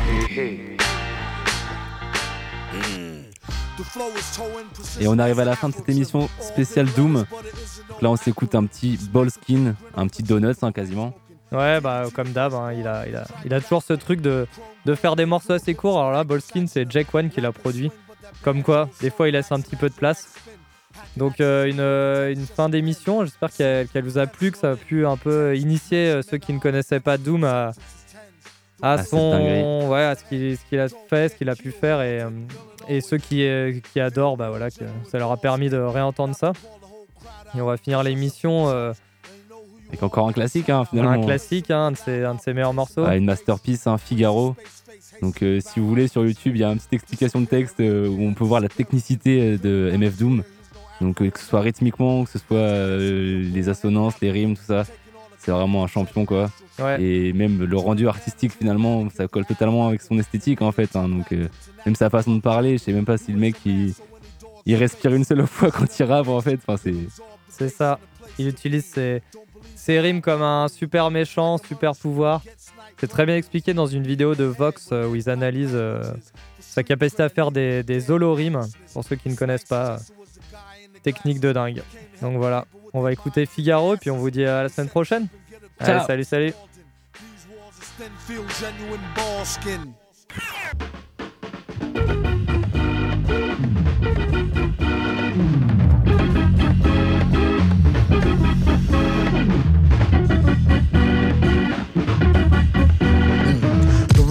[3.77, 4.67] The flow is towing
[5.01, 7.25] Et on arrive à la fin de cette émission spéciale Doom.
[7.89, 11.15] Donc là, on s'écoute un petit Ballskin, un petit Donuts hein, quasiment.
[11.53, 14.47] Ouais, bah comme d'hab, hein, il, a, il, a, il a toujours ce truc de,
[14.87, 16.01] de faire des morceaux assez courts.
[16.01, 17.93] Alors là, Ballskin, c'est Jack One qui l'a produit.
[18.43, 20.35] Comme quoi, des fois, il laisse un petit peu de place.
[21.17, 24.77] Donc euh, une, euh, une fin d'émission, j'espère qu'elle vous a plu, que ça a
[24.77, 27.73] pu un peu initier euh, ceux qui ne connaissaient pas Doom à, à
[28.83, 32.23] Ah, son, ouais, à ce qu'il a fait, ce qu'il a pu faire et,
[32.89, 33.47] et ceux qui,
[33.93, 36.53] qui adorent, bah voilà, que ça leur a permis de réentendre ça.
[37.57, 38.93] Et on va finir l'émission euh,
[39.89, 41.11] Avec encore un classique hein, finalement.
[41.11, 43.05] un classique, hein, un, de ses, un de ses meilleurs morceaux.
[43.07, 44.57] Ah, une masterpiece, un Figaro.
[45.23, 47.79] Donc euh, si vous voulez sur YouTube, il y a une petite explication de texte
[47.81, 50.43] euh, où on peut voir la technicité euh, de MF Doom.
[51.01, 54.85] Donc euh, que ce soit rythmiquement, que ce soit les assonances, les rimes, tout ça.
[55.39, 56.51] C'est vraiment un champion quoi.
[56.79, 57.03] Ouais.
[57.03, 60.95] Et même le rendu artistique finalement, ça colle totalement avec son esthétique en fait.
[60.97, 61.09] hein.
[61.09, 61.33] Donc
[61.87, 63.93] même sa façon de parler, je sais même pas si le mec il,
[64.67, 66.61] il respire une seule fois quand il rappe en fait.
[66.67, 66.95] Enfin c'est
[67.49, 67.99] C'est ça.
[68.39, 69.23] Il utilise ses,
[69.75, 72.43] ses rimes comme un super méchant, super pouvoir.
[72.99, 76.03] C'est très bien expliqué dans une vidéo de Vox euh, où ils analysent euh,
[76.61, 78.61] sa capacité à faire des, des holo-rimes.
[78.93, 79.99] Pour ceux qui ne connaissent pas,
[81.03, 81.83] technique de dingue.
[82.21, 85.27] Donc voilà, on va écouter Figaro et puis on vous dit à la semaine prochaine.
[85.79, 86.53] Allez, salut, salut.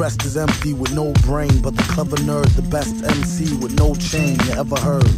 [0.01, 3.93] Rest is empty with no brain, but the clever nerd, the best MC with no
[3.93, 5.13] chain you ever heard.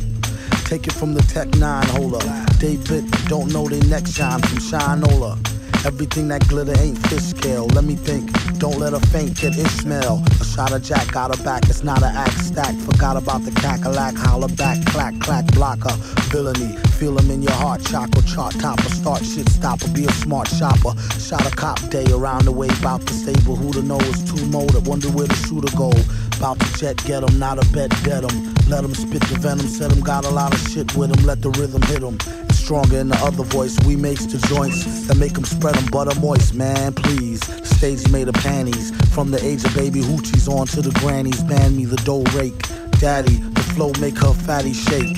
[0.66, 2.20] Take it from the Tech 9 holder.
[2.60, 5.53] They bit, don't know they next shine from Shinola.
[5.86, 7.68] Everything that glitter ain't fish scale.
[7.68, 10.24] Let me think, don't let a faint kid Ishmael.
[10.40, 12.74] A shot of Jack got her back, it's not an act stack.
[12.76, 15.94] Forgot about the cackalack, holler back, clack, clack, blocker.
[16.32, 18.90] Villainy, Feel feel 'em in your heart, chakra, chart topper.
[18.90, 20.94] Start shit stopper, be a smart shopper.
[21.20, 23.56] Shot a cop day around the way, bout to stable.
[23.56, 25.92] Who to know is two motive, wonder where the shooter go.
[26.40, 28.56] Bout to jet, get get 'em, not a bet, dead 'em.
[28.70, 31.42] Let 'em spit the venom, said 'em got a lot of shit with 'em, let
[31.42, 32.18] the rhythm hit 'em.
[32.64, 36.18] Stronger in the other voice, we makes the joints that make 'em spread 'em butter
[36.22, 37.42] moist, man, please.
[37.66, 41.76] Stage made of panties, from the age of baby hoochies on to the grannies, man
[41.76, 42.56] me the dough rake.
[43.02, 45.12] Daddy, the flow make her fatty shake.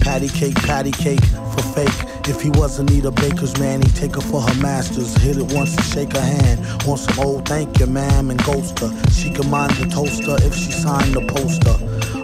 [0.00, 1.98] Patty cake, patty cake for fake.
[2.28, 5.12] If he wasn't need a baker's man, he'd take her for her masters.
[5.16, 6.60] Hit it once and shake her hand.
[6.86, 8.92] Want some old thank you, ma'am, and ghost her.
[9.10, 11.76] She can mind the toaster if she signed the poster.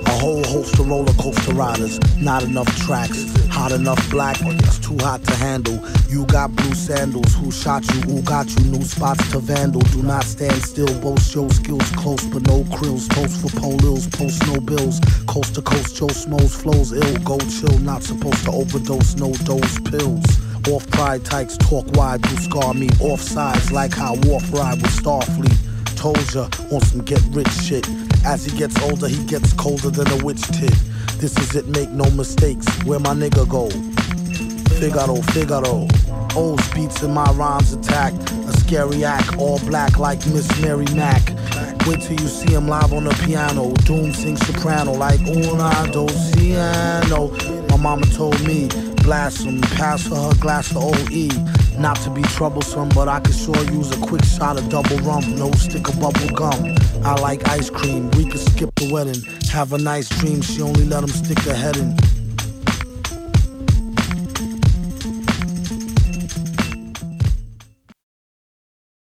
[0.06, 3.24] A whole host of roller coaster riders, not enough tracks.
[3.58, 5.82] Hot enough black, it's too hot to handle.
[6.08, 8.00] You got blue sandals, who shot you?
[8.02, 8.70] Who got you?
[8.70, 9.80] New spots to vandal.
[9.90, 13.10] Do not stand still, boast your skills close, but no krills.
[13.10, 15.00] Toast for polils, post no bills.
[15.26, 17.18] Coast to coast, Joe Smoes flows ill.
[17.24, 20.24] Go chill, not supposed to overdose, no dose pills.
[20.68, 22.88] Off pride tykes, talk wide, do scar me.
[23.00, 25.96] Off sides, like how Warp ride with Starfleet.
[25.96, 28.07] Told ya, on some get rich shit.
[28.24, 30.74] As he gets older, he gets colder than a witch tit.
[31.18, 32.66] This is it, make no mistakes.
[32.84, 33.68] Where my nigga go?
[34.78, 35.88] Figaro, Figaro.
[36.36, 38.12] Old beats in my rhymes attack.
[38.12, 41.22] A scary act, all black like Miss Mary Mack.
[41.86, 43.72] Wait till you see him live on the piano.
[43.84, 47.30] Doom sings soprano like una dociano.
[47.70, 48.68] My mama told me,
[49.02, 51.67] blast him, pass her her glass of OE.
[51.78, 55.36] Not to be troublesome, but I could sure use a quick shot of double rum.
[55.36, 56.74] No stick of bubble gum.
[57.04, 58.10] I like ice cream.
[58.12, 59.22] We could skip the wedding.
[59.52, 60.40] Have a nice dream.
[60.42, 61.96] She only let him stick her head in.